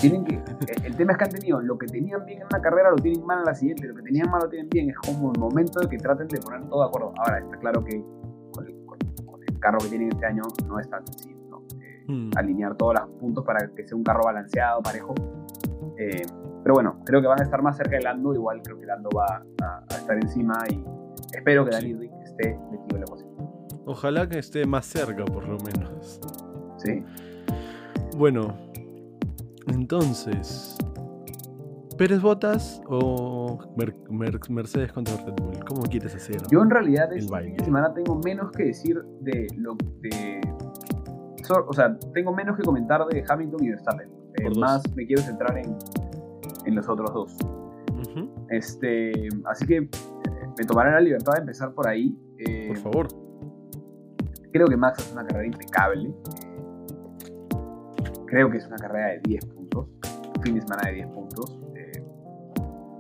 [0.10, 0.40] Tienen que,
[0.86, 3.26] el tema es que han tenido lo que tenían bien en una carrera lo tienen
[3.26, 4.90] mal en la siguiente, lo que tenían mal lo tienen bien.
[4.92, 7.14] Es como el momento de que traten de poner todo de acuerdo.
[7.18, 8.04] Ahora, está claro que
[8.52, 11.64] con el, carro que tienen este año no es tan sencillo.
[11.82, 12.30] Eh, hmm.
[12.36, 15.16] Alinear todos los puntos para que sea un carro balanceado, parejo.
[15.98, 16.22] Eh,
[16.64, 18.36] pero bueno, creo que van a estar más cerca de Lando.
[18.36, 20.86] Igual creo que Lando va a, estar encima y
[21.36, 23.36] espero que Daniel Rick esté metido en la posición.
[23.88, 26.20] Ojalá que esté más cerca, por lo menos.
[26.78, 27.04] Sí.
[28.18, 28.56] Bueno,
[29.68, 30.78] entonces,
[31.98, 33.58] ¿Pérez Botas o
[34.50, 35.60] Mercedes contra Red Bull?
[35.68, 36.42] ¿Cómo quieres hacer?
[36.52, 40.42] Yo en realidad esta semana tengo menos que decir de lo de
[41.68, 44.10] o sea, tengo menos que comentar de Hamilton y Verstappen.
[44.36, 45.78] Eh, más me quiero centrar en,
[46.66, 47.38] en los otros dos.
[48.50, 52.18] este, así que me tomaré la libertad de empezar por ahí.
[52.40, 53.08] Eh, por favor.
[54.52, 56.14] Creo que Max es una carrera impecable.
[58.36, 59.88] Creo que es una carrera de 10 puntos.
[60.44, 61.58] Fin de semana de 10 puntos.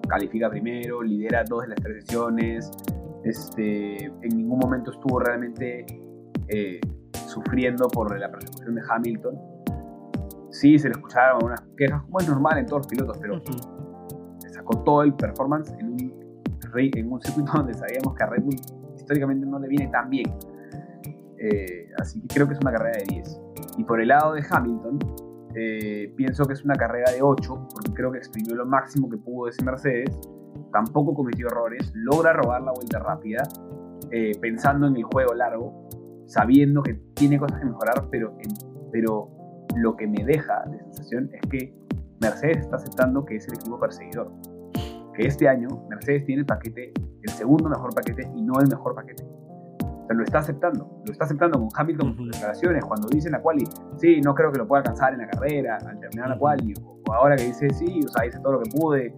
[0.07, 2.71] califica primero, lidera dos de las tres sesiones.
[3.25, 5.85] Este, en ningún momento estuvo realmente
[7.27, 9.55] sufriendo por la persecución de Hamilton
[10.55, 13.41] sí se le escucharon unas quejas, como es normal en todos los pilotos, pero
[14.53, 16.41] sacó todo el performance en un,
[16.77, 18.55] en un circuito donde sabíamos que a Red Bull
[18.95, 20.33] históricamente no le viene tan bien.
[21.37, 23.41] Eh, así que creo que es una carrera de 10.
[23.77, 24.99] Y por el lado de Hamilton,
[25.55, 29.17] eh, pienso que es una carrera de 8, porque creo que exprimió lo máximo que
[29.17, 30.09] pudo ese Mercedes.
[30.71, 33.43] Tampoco cometió errores, logra robar la vuelta rápida,
[34.11, 35.89] eh, pensando en el juego largo,
[36.25, 38.37] sabiendo que tiene cosas que mejorar, pero,
[38.91, 39.29] pero
[39.77, 41.73] lo que me deja de sensación es que
[42.19, 44.31] Mercedes está aceptando que es el equipo perseguidor.
[45.13, 46.91] Que este año Mercedes tiene el paquete,
[47.21, 49.23] el segundo mejor paquete y no el mejor paquete.
[50.05, 51.01] O sea, lo está aceptando.
[51.05, 52.85] Lo está aceptando con Hamilton en sus declaraciones.
[52.85, 53.63] Cuando dice en la quali,
[53.97, 56.73] sí, no creo que lo pueda alcanzar en la carrera, al terminar la quali.
[56.83, 59.15] O, ahora que dice, sí, o sea, hice todo lo que pude.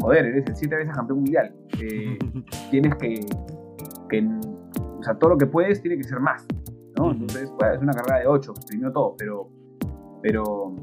[0.00, 1.54] Joder, eres el siete veces campeón mundial.
[1.80, 2.18] Eh,
[2.70, 3.14] tienes que,
[4.08, 4.28] que,
[4.98, 6.46] O sea, todo lo que puedes tiene que ser más.
[6.96, 7.10] ¿no?
[7.10, 9.50] Entonces, pues, es una carrera de 8, exprimió todo, pero
[10.24, 10.74] pero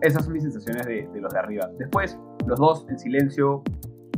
[0.00, 1.70] esas son mis sensaciones de, los de arriba.
[1.78, 3.62] Después, los dos en silencio,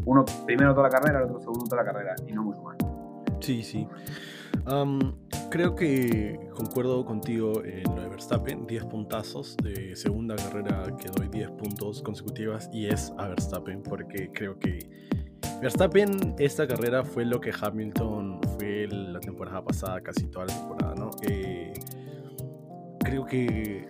[0.06, 2.81] uno primero toda la carrera, el otro segundo toda la carrera, y no mucho más.
[3.42, 3.88] Sí, sí.
[5.50, 11.28] creo que concuerdo contigo en lo de Verstappen, 10 puntazos de segunda carrera que doy
[11.28, 14.78] 10 puntos consecutivas y es a Verstappen porque creo que
[15.60, 20.94] Verstappen esta carrera fue lo que Hamilton fue la temporada pasada, casi toda la temporada,
[20.94, 21.10] ¿no?
[21.22, 21.72] Eh,
[23.12, 23.88] creo que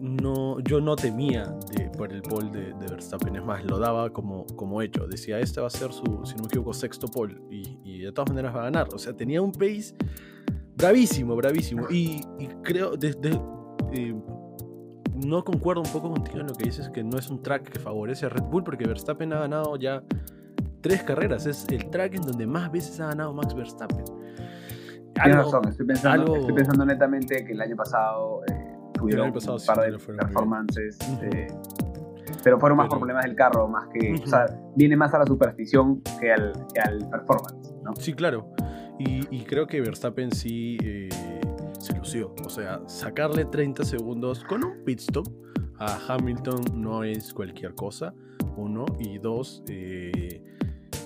[0.00, 1.54] no, yo no temía
[1.96, 5.06] por el pole de, Verstappen, es más, lo daba como, como hecho.
[5.06, 8.54] Decía, este va a ser su, si no me sexto pole y, de todas maneras
[8.54, 8.88] va a ganar.
[8.94, 9.94] O sea, tenía un pace
[10.76, 11.86] bravísimo, bravísimo.
[11.90, 12.22] Y,
[12.62, 13.38] creo, desde,
[13.92, 14.14] eh,
[15.26, 17.78] no concuerdo un poco contigo en lo que dices, que no es un track que
[17.78, 20.02] favorece a Red Bull, porque Verstappen ha ganado ya
[20.80, 21.44] tres carreras.
[21.46, 24.04] Es el track en donde más veces ha ganado Max Verstappen.
[25.22, 29.90] Tienes razón, estoy pensando, estoy pensando netamente que el año pasado eh, tuvieron un par
[29.90, 31.46] de performances, eh,
[32.44, 35.26] pero fueron más por problemas del carro, más que, o sea, viene más a la
[35.26, 37.96] superstición que al, que al performance, ¿no?
[37.96, 38.50] Sí, claro,
[38.98, 41.08] y, creo que Verstappen sí eh,
[41.78, 45.28] se lució, o sea, sacarle 30 segundos con un pit stop
[45.78, 48.14] a Hamilton no es cualquier cosa,
[48.56, 49.62] uno, y dos,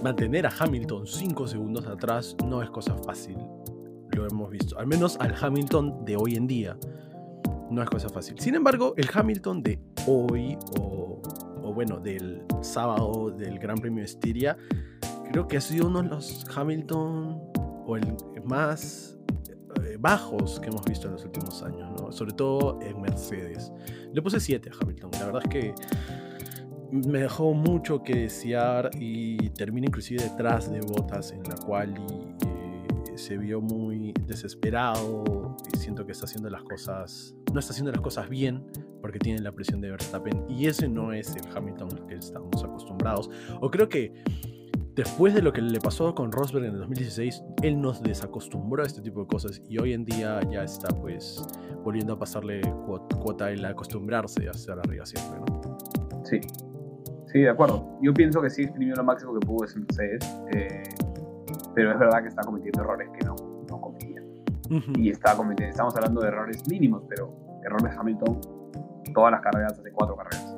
[0.03, 3.37] mantener a Hamilton 5 segundos atrás no es cosa fácil
[4.27, 4.79] hemos visto.
[4.79, 6.77] Al menos al Hamilton de hoy en día.
[7.71, 8.39] No es cosa fácil.
[8.41, 11.21] Sin embargo, el Hamilton de hoy, o,
[11.73, 14.57] bueno, del sábado del Gran Premio de Estiria,
[15.31, 17.41] creo que ha sido uno de los Hamilton,
[17.87, 19.17] o el más
[19.85, 23.73] eh, bajos que hemos visto en los últimos años, sobre todo en Mercedes.
[24.13, 25.11] Le puse 7 a Hamilton.
[25.13, 25.75] La verdad es que
[26.91, 31.95] me dejó mucho que desear y termina inclusive detrás de botas en la cual
[33.17, 38.01] se vio muy desesperado y siento que está haciendo las cosas, no está haciendo las
[38.01, 38.65] cosas bien
[39.01, 42.63] porque tiene la presión de Verstappen y ese no es el Hamilton al que estamos
[42.63, 43.31] acostumbrados.
[43.61, 44.13] O creo que
[44.95, 48.87] después de lo que le pasó con Rosberg en el 2016, él nos desacostumbró a
[48.87, 51.43] este tipo de cosas y hoy en día ya está pues
[51.83, 55.79] volviendo a pasarle cuota el acostumbrarse a hacer arriba siempre, ¿no?
[56.25, 56.41] Sí,
[57.27, 57.99] sí, de acuerdo.
[58.03, 60.37] Yo pienso que sí exprimió lo máximo que pudo ese Mercedes.
[60.55, 60.83] Eh,
[61.75, 63.37] pero es verdad que está cometiendo errores que no,
[63.69, 64.23] no cometía.
[64.97, 68.41] Y está cometiendo, estamos hablando de errores mínimos, pero errores Hamilton,
[69.13, 70.57] todas las carreras hace cuatro carreras.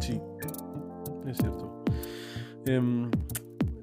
[0.00, 0.20] Sí,
[1.26, 1.84] es cierto.
[2.66, 3.10] Em,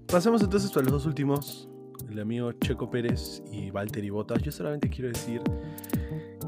[0.07, 1.69] pasemos entonces a los dos últimos,
[2.09, 4.41] el amigo Checo Pérez y Valtteri Bottas.
[4.41, 5.41] Yo solamente quiero decir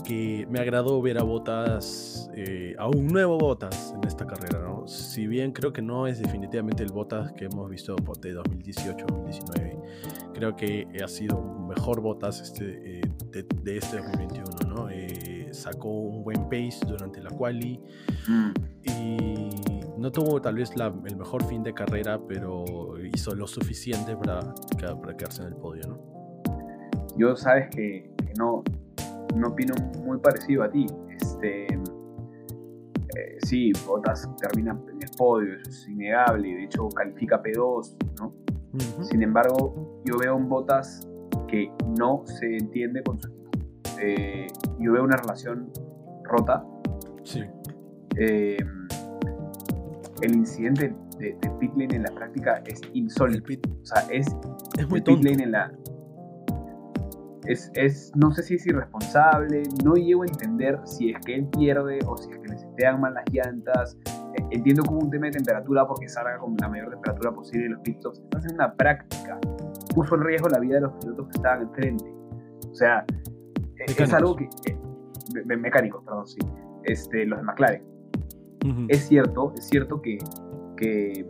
[0.03, 4.72] que me agradó ver a Botas, eh, a un nuevo Botas en esta carrera, ¿no?
[4.85, 10.55] Si bien creo que no es definitivamente el Botas que hemos visto de 2018-2019, creo
[10.55, 14.89] que ha sido un mejor Botas este, eh, de, este 2021, ¿no?
[14.89, 17.79] Eh, sacó un buen pace durante la quali
[18.27, 18.51] mm.
[18.83, 19.49] y
[19.97, 24.53] no tuvo tal vez el mejor fin de carrera, pero hizo lo suficiente para,
[24.99, 26.13] para quedarse en el podio, ¿no?
[27.15, 28.63] Yo sabes que, que no,
[29.35, 30.87] no opino muy parecido a ti.
[31.09, 31.72] Este,
[33.15, 38.33] eh, sí, Bottas termina en el podio, eso es innegable, de hecho califica P2, ¿no?
[39.03, 41.07] Sin embargo, yo veo un Bottas
[41.47, 43.51] que no se entiende con su equipo.
[43.99, 44.47] Eh,
[44.79, 45.71] yo veo una relación
[46.23, 46.65] rota.
[47.23, 47.43] Sí.
[48.17, 48.57] Eh,
[50.21, 53.69] el incidente de, de pit lane en la práctica es insólito.
[53.81, 54.25] O sea, es,
[54.77, 55.27] es muy tonto.
[55.27, 55.71] en la,
[57.45, 61.99] es, no sé si es irresponsable, no llego a entender si es que él pierde
[62.05, 63.97] o si es que le setean mal las llantas.
[64.07, 67.81] Eh, entiendo como un tema de temperatura porque salga con la mayor temperatura posible los
[67.81, 68.19] pistols.
[68.19, 69.39] Estás en una práctica.
[69.93, 72.05] Puso en riesgo la vida de los pilotos que estaban enfrente.
[72.69, 73.05] O sea,
[73.79, 74.49] eh, es algo que.
[74.65, 74.77] Eh,
[75.57, 76.39] mecánicos, perdón, sí,
[76.83, 77.93] este, los de McLaren.
[78.87, 80.17] Es cierto, es cierto que,
[80.77, 81.25] que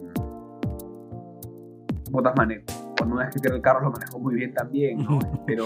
[2.14, 2.64] Botas manejo,
[2.96, 5.18] cuando una vez que tiene el carro lo manejó muy bien también, ¿no?
[5.48, 5.66] Pero,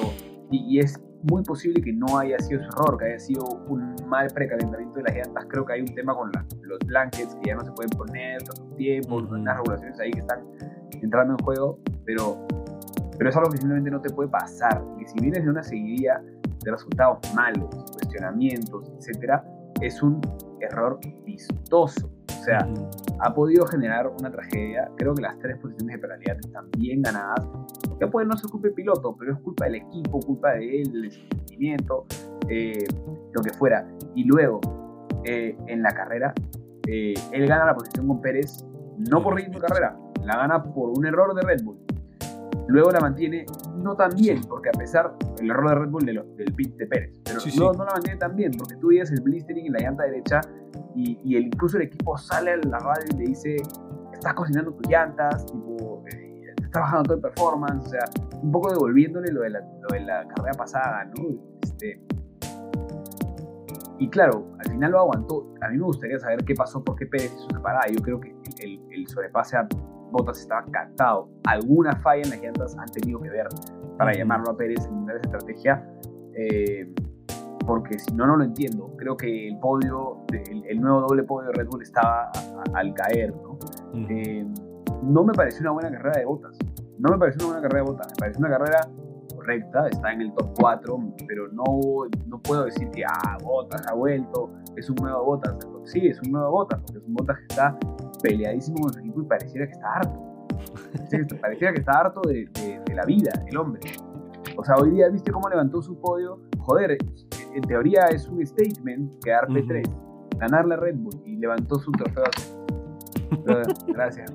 [0.52, 4.28] y, es muy posible que no haya sido su error, que haya sido un mal
[4.34, 5.46] precalentamiento de las llantas.
[5.50, 6.32] Creo que hay un tema con
[6.62, 10.46] los blankets que ya no se pueden poner tanto tiempo, unas regulaciones ahí que están
[11.02, 12.46] entrando en juego, pero,
[13.18, 14.84] pero es algo que simplemente no te puede pasar.
[15.00, 16.22] Que si vienes de una seguidilla
[16.64, 19.44] de resultados malos, cuestionamientos, etcétera,
[19.82, 20.22] es un
[20.62, 22.10] error vistoso.
[22.40, 22.68] O sea,
[23.20, 24.90] ha podido generar una tragedia.
[24.98, 27.48] Creo que las tres posiciones de penalidad están bien ganadas.
[28.00, 30.92] Ya puede no ser culpa del piloto, pero es culpa del equipo, culpa de él,
[30.92, 32.06] del sentimiento,
[32.50, 32.86] eh,
[33.34, 33.88] lo que fuera.
[34.16, 34.60] Y luego,
[35.24, 36.34] eh, en la carrera,
[36.88, 38.66] eh, él gana la posición con Pérez,
[39.10, 41.80] no por ritmo de carrera, la gana por un error de Red Bull.
[42.68, 43.46] Luego la mantiene
[43.88, 47.20] no tan bien, porque a pesar del error de Red Bull del pit de Pérez,
[47.24, 50.04] pero no, no, la mantiene tan bien, porque tú veías el blistering en la llanta
[50.04, 50.42] derecha
[50.96, 53.56] y, el, incluso el equipo sale a la radio y le dice,
[54.14, 58.06] estás cocinando tus llantas, tipo, eh, estás bajando todo el performance, o sea,
[58.42, 61.24] un poco devolviéndole lo de la, lo de la carrera pasada, ¿no?
[61.64, 62.02] Este,
[64.00, 65.54] y claro, al final lo aguantó.
[65.62, 67.88] A mí me gustaría saber qué pasó, por qué Pérez hizo esa parada.
[67.92, 69.68] Yo creo que el, el sobrepase a
[70.12, 71.30] Botas estaba captado.
[71.46, 73.48] Alguna falla en las llantas han tenido que ver
[73.98, 75.90] para llamarlo a Pérez en esa estrategia.
[76.36, 76.94] Eh,
[77.66, 78.94] porque si no, no lo entiendo.
[78.98, 82.32] Creo que el podio, el, nuevo doble podio de Red Bull estaba
[82.74, 83.58] al caer, ¿no?
[84.10, 84.48] Eh,
[85.04, 86.58] no me pareció una buena carrera de botas.
[86.98, 88.08] No me pareció una buena carrera de botas.
[88.08, 88.88] Me pareció una carrera
[89.36, 91.64] correcta, está en el top 4, pero no,
[92.26, 95.56] no puedo decir que, ah, Botas ha vuelto, es un nuevo Botas.
[95.86, 97.78] Sí, es un nuevo Botas, porque es un Botas que está
[98.22, 100.27] peleadísimo con su equipo y pareciera que está harto.
[101.42, 103.82] Pareciera que está harto de, de, la vida, el hombre.
[104.56, 106.40] O sea, hoy día, ¿viste cómo levantó su podio?
[106.60, 106.98] Joder,
[107.54, 109.84] en teoría es un statement quedar P3,
[110.38, 112.24] ganarle a Red Bull y levantó su trofeo.
[113.88, 114.34] Gracias.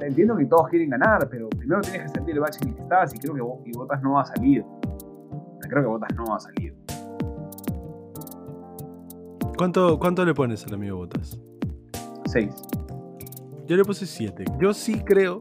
[0.00, 2.82] Entiendo que todos quieren ganar, pero primero tienes que sentir el bache en el que
[2.82, 4.64] estás y creo que Botas no ha salido.
[5.68, 6.76] Creo que Botas no ha salido.
[9.56, 11.40] ¿Cuánto, ¿Cuánto le pones al amigo Botas?
[12.26, 12.54] 6.
[13.68, 14.46] Yo le puse 7.
[14.58, 15.38] Yo sí creo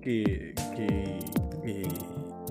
[0.00, 1.18] que, que,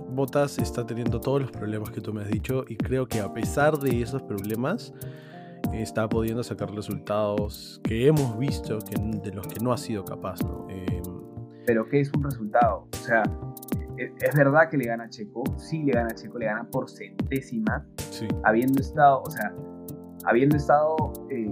[0.10, 3.34] Botas está teniendo todos los problemas que tú me has dicho y creo que a
[3.34, 4.94] pesar de esos problemas
[5.74, 10.44] está pudiendo sacar resultados que hemos visto que, de los que no ha sido capaz.
[10.44, 10.68] ¿no?
[10.70, 11.04] Em,
[11.66, 12.88] Pero ¿qué es un resultado?
[12.92, 13.24] O sea,
[13.98, 16.90] es, verdad que le gana a Checo, sí le gana a Checo, le gana por
[16.90, 17.86] centésima,
[18.44, 19.54] habiendo estado, o sea,
[20.26, 21.50] habiendo estado eh,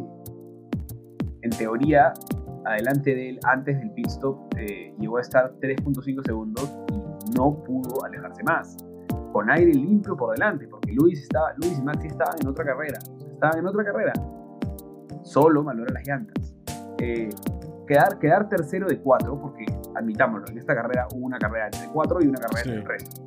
[1.42, 2.14] en teoría,
[2.66, 7.64] adelante de él, antes del pit stop, eh, llegó a estar 3.5 segundos y no
[7.64, 8.78] pudo alejarse más.
[9.32, 13.00] Con aire limpio por delante, porque Luis, estaba, Luis y Maxi estaban en otra carrera.
[13.32, 14.14] Estaban en otra carrera.
[15.24, 16.56] Solo valora las llantas.
[17.00, 17.30] Eh,
[17.88, 22.20] quedar, quedar tercero de cuatro, porque admitámoslo, en esta carrera hubo una carrera de cuatro
[22.22, 23.24] y una carrera de resto.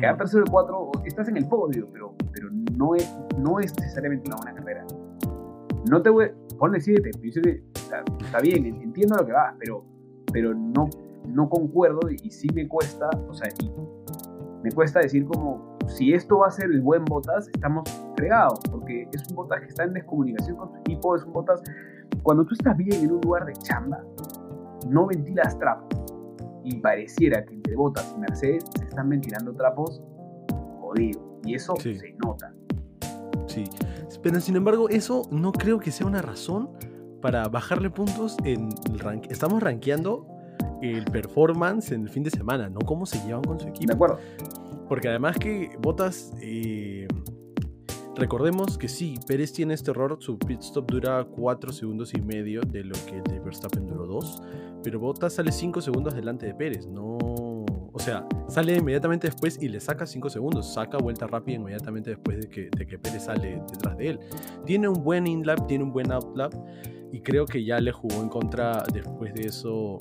[0.00, 4.28] Quedar tercero de cuatro, estás en el podio, pero, pero no, es, no es necesariamente
[4.28, 4.86] una buena carrera.
[5.88, 7.10] No te voy, ponle 7,
[7.74, 9.84] está, está bien, entiendo lo que va, pero,
[10.32, 10.88] pero no,
[11.28, 13.48] no concuerdo y, sí me cuesta, o sea,
[14.62, 17.84] me cuesta decir como, si esto va a ser el buen Botas, estamos
[18.16, 21.62] fregados, porque es un Botas que está en descomunicación con su equipo, es un Botas,
[22.22, 24.02] cuando tú estás bien en un lugar de chamba,
[24.88, 25.88] no ventilas trapos,
[26.64, 30.02] y pareciera que entre Botas y Mercedes se están ventilando trapos
[30.80, 32.54] jodido, y eso se nota.
[33.46, 33.64] Sí,
[34.22, 36.70] pero sin embargo, eso no creo que sea una razón
[37.20, 39.26] para bajarle puntos en el rank.
[39.30, 40.26] Estamos rankeando
[40.82, 43.88] el performance en el fin de semana, no cómo se llevan con su equipo.
[43.88, 44.18] De acuerdo.
[44.88, 47.08] Porque además que Botas, eh,
[48.14, 52.60] recordemos que sí, Pérez tiene este error, su pit stop dura 4 segundos y medio
[52.60, 54.42] de lo que de Verstappen duró 2,
[54.82, 57.16] pero Botas sale 5 segundos delante de Pérez, no
[57.96, 60.74] o sea, sale inmediatamente después y le saca 5 segundos.
[60.74, 64.20] Saca vuelta rápida inmediatamente después de que, de que Pérez sale detrás de él.
[64.66, 66.52] Tiene un buen in-lap, tiene un buen out-lap.
[67.12, 69.98] Y creo que ya le jugó en contra después de eso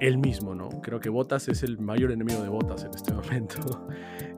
[0.00, 0.68] él mismo, ¿no?
[0.82, 3.88] Creo que Botas es el mayor enemigo de Botas en este momento.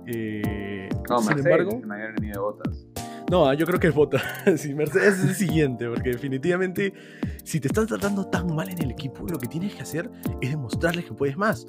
[0.07, 2.87] Eh, no, sin embargo, es el mayor enemigo de Botas.
[3.29, 4.23] No, yo creo que es Botas.
[4.57, 6.95] sí, Mercedes es el siguiente, porque definitivamente,
[7.43, 10.09] si te están tratando tan mal en el equipo, lo que tienes que hacer
[10.41, 11.67] es demostrarles que puedes más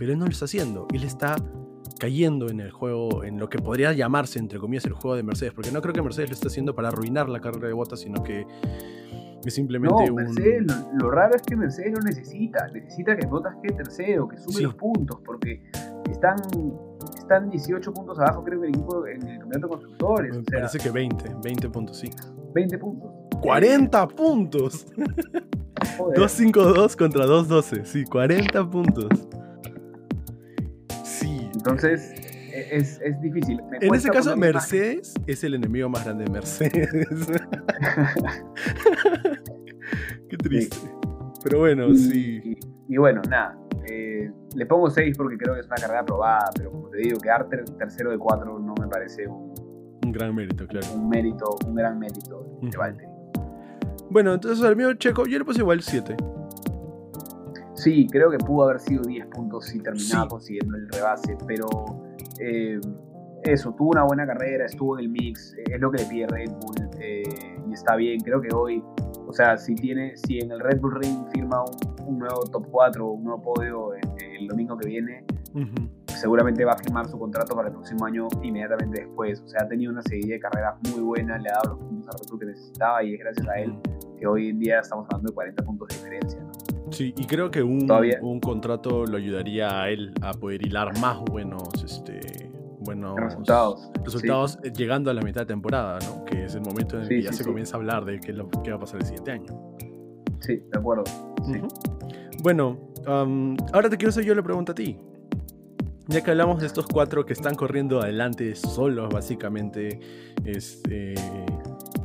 [0.00, 0.86] pero él no lo está haciendo.
[0.94, 1.36] Él está
[1.98, 5.52] cayendo en el juego, en lo que podría llamarse, entre comillas, el juego de Mercedes,
[5.52, 8.22] porque no creo que Mercedes lo esté haciendo para arruinar la carrera de Botas, sino
[8.22, 8.46] que
[9.44, 13.74] es simplemente no, Mercedes, lo, raro es que Mercedes no necesita, necesita que Botas quede
[13.74, 15.70] tercero, que sume los puntos, porque
[16.10, 16.36] están,
[17.18, 20.32] están 18 puntos abajo, creo que el equipo en el campeonato de constructores.
[20.32, 22.08] Me o sea, parece que 20, 20 puntos, sí.
[22.54, 23.10] 20 puntos.
[23.42, 24.86] 40 puntos.
[25.98, 26.18] Joder.
[26.18, 27.84] 2-5-2 contra 2-12.
[27.84, 29.28] Sí, 40 puntos.
[31.60, 32.12] Entonces,
[32.52, 33.60] e- es, es difícil.
[33.70, 36.88] Me En ese caso, Mercedes es el enemigo más grande de Mercedes.
[40.28, 40.76] Qué triste.
[41.44, 42.40] Pero bueno, Y, sí.
[42.44, 42.58] y-
[42.94, 43.56] y bueno, nada.
[43.88, 47.18] eh, le pongo 6 porque creo que es una carrera aprobada, pero como te digo,
[47.20, 49.54] quedar ter- tercero de 4 no me parece un,
[50.04, 50.86] Un gran mérito, claro.
[50.94, 52.78] un mérito, un gran mérito de Ujú.
[52.78, 53.08] Valtteri.
[54.10, 56.16] Bueno, entonces al mío checo, yo le puse igual 7.
[57.80, 60.28] Sí, creo que pudo haber sido 10 puntos si terminaba Sí.
[60.28, 61.66] consiguiendo el rebase, pero
[62.38, 62.78] eh,
[63.42, 66.50] eso, tuvo una buena carrera, estuvo en el mix, es lo que le pide Red
[66.60, 67.22] Bull eh,
[67.66, 68.20] y está bien.
[68.20, 68.84] Creo que hoy,
[69.26, 72.66] o sea, si tiene, si en el Red Bull Ring firma un, un nuevo top
[72.70, 74.00] 4, un nuevo podio eh,
[74.38, 75.24] el domingo que viene,
[76.06, 79.40] seguramente va a firmar su contrato para el próximo año inmediatamente después.
[79.40, 82.14] O sea, ha tenido una serie de carreras muy buenas, le ha dado los puntos
[82.14, 83.74] a Red Bull que necesitaba y es gracias a él
[84.18, 86.40] que hoy en día estamos hablando de 40 puntos de diferencia.
[86.42, 86.50] ¿no?
[86.90, 87.88] Sí, y creo que un,
[88.22, 93.90] un contrato lo ayudaría a él a poder hilar más buenos, este, buenos Resultados.
[94.04, 96.24] resultados, eh, llegando a la mitad de temporada, ¿no?
[96.24, 98.18] Que es el momento en el Sí, que ya sí, se comienza a hablar de
[98.20, 99.76] qué, es lo, qué va a pasar el siguiente año.
[100.40, 101.04] Sí, de acuerdo.
[101.46, 101.58] Sí.
[101.58, 101.68] Ujú.
[102.42, 102.78] Bueno,
[103.72, 104.98] ahora te quiero hacer yo la pregunta a ti.
[106.08, 110.00] Ya que hablamos de estos cuatro que están corriendo adelante solos, básicamente,
[110.44, 111.14] este,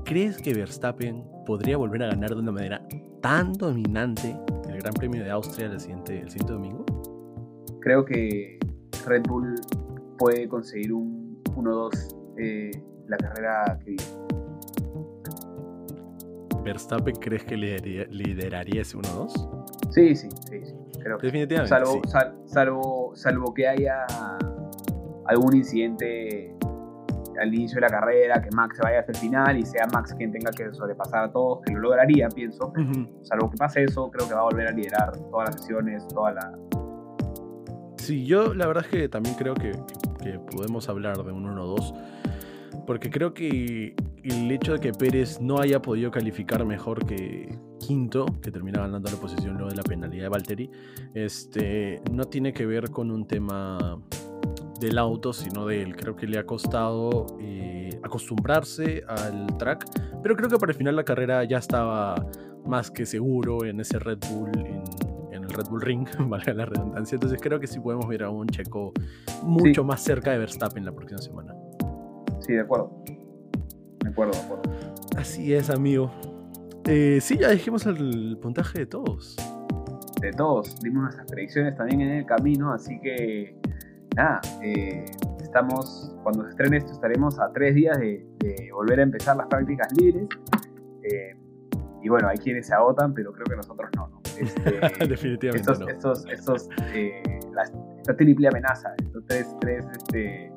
[0.03, 2.85] ¿crees que Verstappen podría volver a ganar de una manera
[3.21, 4.37] tan dominante
[4.85, 6.85] Gran Premio de Austria el siguiente, el siguiente domingo?
[7.81, 8.59] creo que
[9.07, 9.55] Red Bull
[10.19, 12.69] puede conseguir un 1-2 eh,
[13.07, 14.03] la carrera que viene.
[16.63, 19.89] ¿Verstappen crees que lideraría, lideraría ese 1-2?
[19.91, 20.73] Sí, sí, sí, sí.
[21.01, 21.69] Creo que Definitivamente.
[21.69, 21.99] salvo, sí.
[22.11, 24.05] sal- salvo, salvo que haya
[25.25, 26.54] algún incidente
[27.39, 30.13] al inicio de la carrera, que Max se vaya hasta el final y sea Max
[30.17, 32.67] quien tenga que sobrepasar a todos, que lo lograría, pienso.
[32.67, 33.23] Ujú.
[33.23, 36.33] Salvo que pase eso, creo que va a volver a liderar todas las sesiones, toda
[36.33, 36.51] la...
[37.97, 39.71] Sí, yo la verdad es que también creo que,
[40.21, 41.93] que podemos hablar de un 1-2.
[42.85, 48.25] Porque creo que el hecho de que Pérez no haya podido calificar mejor que quinto,
[48.41, 50.71] que termina ganando la posición luego de la penalidad de Valtteri,
[51.13, 53.99] este, no tiene que ver con un tema
[54.79, 55.95] del auto, sino de él.
[55.95, 59.85] Creo que le ha costado eh, acostumbrarse al track,
[60.21, 62.15] pero creo que para el final la carrera ya estaba
[62.65, 64.83] más que seguro en ese Red Bull, en,
[65.31, 67.15] en el Red Bull Ring, valga la redundancia.
[67.15, 68.93] Entonces creo que sí podemos ver a un checo
[69.43, 71.53] mucho más cerca de Verstappen la próxima semana.
[72.39, 72.91] Sí, de acuerdo.
[74.03, 74.63] De acuerdo, de acuerdo.
[75.17, 76.11] Así es, amigo.
[76.85, 79.35] Eh, sí, ya dijimos el puntaje de todos.
[80.21, 80.79] de todos.
[80.81, 83.55] Dimos nuestras predicciones también en el camino, así que
[84.15, 85.05] nada, eh,
[85.41, 89.47] estamos, cuando se estrene esto, estaremos a tres días de, de volver a empezar las
[89.47, 90.27] prácticas libres.
[91.03, 91.35] Eh,
[92.01, 94.07] y bueno, hay quienes se agotan, pero creo que nosotros no.
[94.07, 94.21] ¿no?
[94.35, 95.87] Este, Definitivamente estos, no.
[95.87, 100.51] estos, estos, eh, las- esta triple amenaza, estos tres, tres este,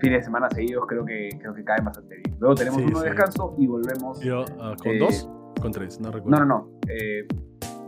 [0.00, 2.34] fines de semana seguidos, creo que, creo que caen bastante bien.
[2.40, 3.14] Luego tenemos Sí, uno de sí.
[3.14, 4.20] descanso y volvemos.
[4.20, 5.28] Yo, ah, ¿Con eh, dos?
[5.60, 6.38] Con tres, no No, recuerdo.
[6.40, 6.70] no, no.
[6.88, 7.26] eh,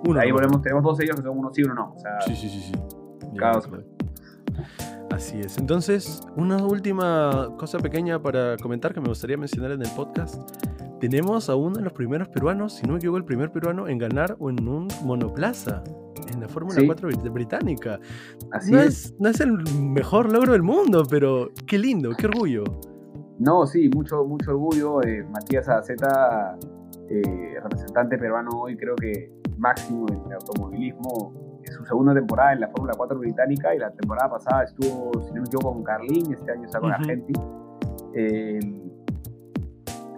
[0.07, 0.35] Uno, ahí no.
[0.35, 1.95] volvemos, tenemos dos sellos que son uno sí, uno no.
[1.95, 2.73] O sea, Sí, sí, sí, sí.
[3.39, 3.71] Cada dos.
[5.11, 5.59] Así es.
[5.59, 10.37] Entonces, una última cosa pequeña para comentar que me gustaría mencionar en el podcast.
[11.01, 13.99] Tenemos a uno de los primeros peruanos, si no me equivoco, el primer peruano en
[13.99, 15.83] ganar en un monoplaza
[16.33, 16.87] en la Fórmula Sí.
[16.87, 17.99] 4 brit- británica.
[18.53, 18.87] así No es.
[19.07, 22.65] es, no es el mejor logro del mundo, pero qué lindo, qué orgullo.
[23.39, 25.03] No, sí, mucho, mucho orgullo.
[25.03, 26.57] eh, Matías Azeta,
[27.09, 31.48] eh, representante peruano hoy, creo que máximo en el automovilismo.
[31.71, 35.43] Su segunda temporada en la Fórmula 4 británica y la temporada pasada estuvo, si no
[35.43, 37.01] me equivoco, con Carlin, este año está con Ujú.
[37.01, 37.33] Argenti.
[38.15, 38.59] Eh,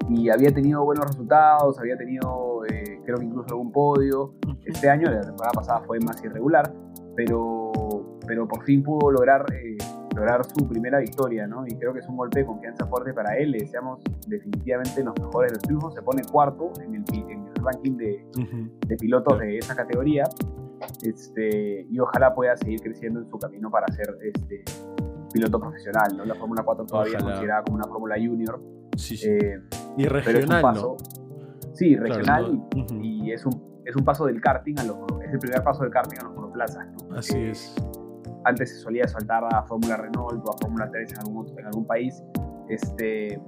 [0.09, 4.35] y había tenido buenos resultados, había tenido, eh, creo que incluso algún podio.
[4.65, 6.73] Este año, la temporada pasada fue más irregular,
[7.15, 7.71] pero,
[8.27, 9.77] pero por fin pudo lograr, eh,
[10.17, 11.65] lograr su primera victoria, ¿no?
[11.67, 13.53] Y creo que es un golpe de confianza fuerte para él.
[13.53, 15.95] Le deseamos definitivamente los mejores de los triunfos.
[15.95, 18.71] Se pone cuarto en el, en el ranking de, Ujú.
[18.89, 20.25] de pilotos de esa categoría.
[21.03, 24.65] Este, y ojalá pueda seguir creciendo en su camino para ser este,
[25.33, 26.25] piloto profesional, ¿no?
[26.25, 28.61] La Fórmula 4 todavía es considerada como una Fórmula Junior.
[28.97, 29.29] Sí, sí.
[29.29, 29.61] eh,
[29.97, 30.97] y regional, paso.
[30.99, 31.75] ¿no?
[31.75, 32.95] Sí, Claro, regional no, ujú.
[33.03, 35.83] y, y es un, es un paso del karting a los es el primer paso
[35.83, 36.87] del karting a los monoplazas.
[37.09, 37.17] ¿no?
[37.17, 37.75] Así Eh, es.
[38.45, 41.87] Antes se solía saltar a Fórmula Renault o a Fórmula 3 en algún, en algún
[41.87, 42.23] país.
[42.69, 43.41] Este,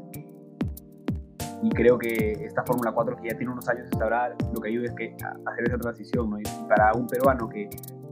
[1.62, 4.86] y creo que esta Fórmula 4 que ya tiene unos años instaurada, lo que ayuda
[4.86, 6.30] es que a- hacer esa transición.
[6.30, 6.38] ¿no?
[6.40, 7.68] Y para un peruano que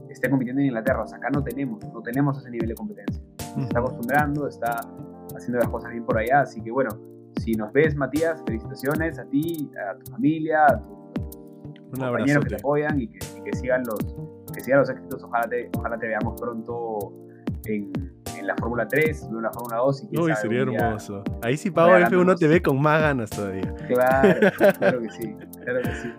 [0.09, 3.21] esté compitiendo en Inglaterra, o sea, acá no tenemos, no tenemos ese nivel de competencia.
[3.55, 4.79] se está acostumbrando, está
[5.35, 6.41] haciendo las cosas bien por allá.
[6.41, 6.89] Así que bueno,
[7.41, 12.55] si nos ves, Matías, felicitaciones a ti, a tu familia, a tus compañeros que te
[12.55, 13.19] apoyan y que,
[13.57, 14.15] sigan los
[14.53, 15.23] que sigan los éxitos.
[15.23, 17.13] Ojalá te, ojalá te veamos pronto
[17.65, 17.91] en,
[18.41, 20.07] en la Fórmula 3, en la Fórmula 2.
[20.11, 21.23] Y Uy, sería hermoso.
[21.41, 23.73] Ahí sí pago F1 TV con más ganas todavía.
[23.87, 26.13] Claro, claro que sí, claro que sí.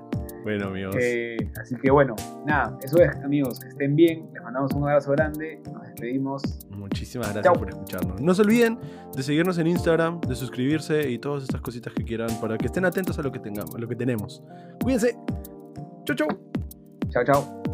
[0.44, 0.96] Bueno, amigos.
[0.98, 2.16] Eh, así que bueno,
[2.46, 4.28] nada, eso es, amigos, que estén bien.
[4.32, 5.60] Les mandamos un abrazo grande.
[5.72, 6.42] Nos despedimos.
[6.70, 8.20] Muchísimas gracias por escucharnos.
[8.20, 8.78] No se olviden
[9.14, 12.84] de seguirnos en Instagram, de suscribirse y todas estas cositas que quieran para que estén
[12.84, 14.42] atentos a lo que tengamos, a lo que tenemos.
[14.82, 15.16] Cuídense.
[16.04, 16.28] Chau, chau.
[17.10, 17.71] Chao, chao.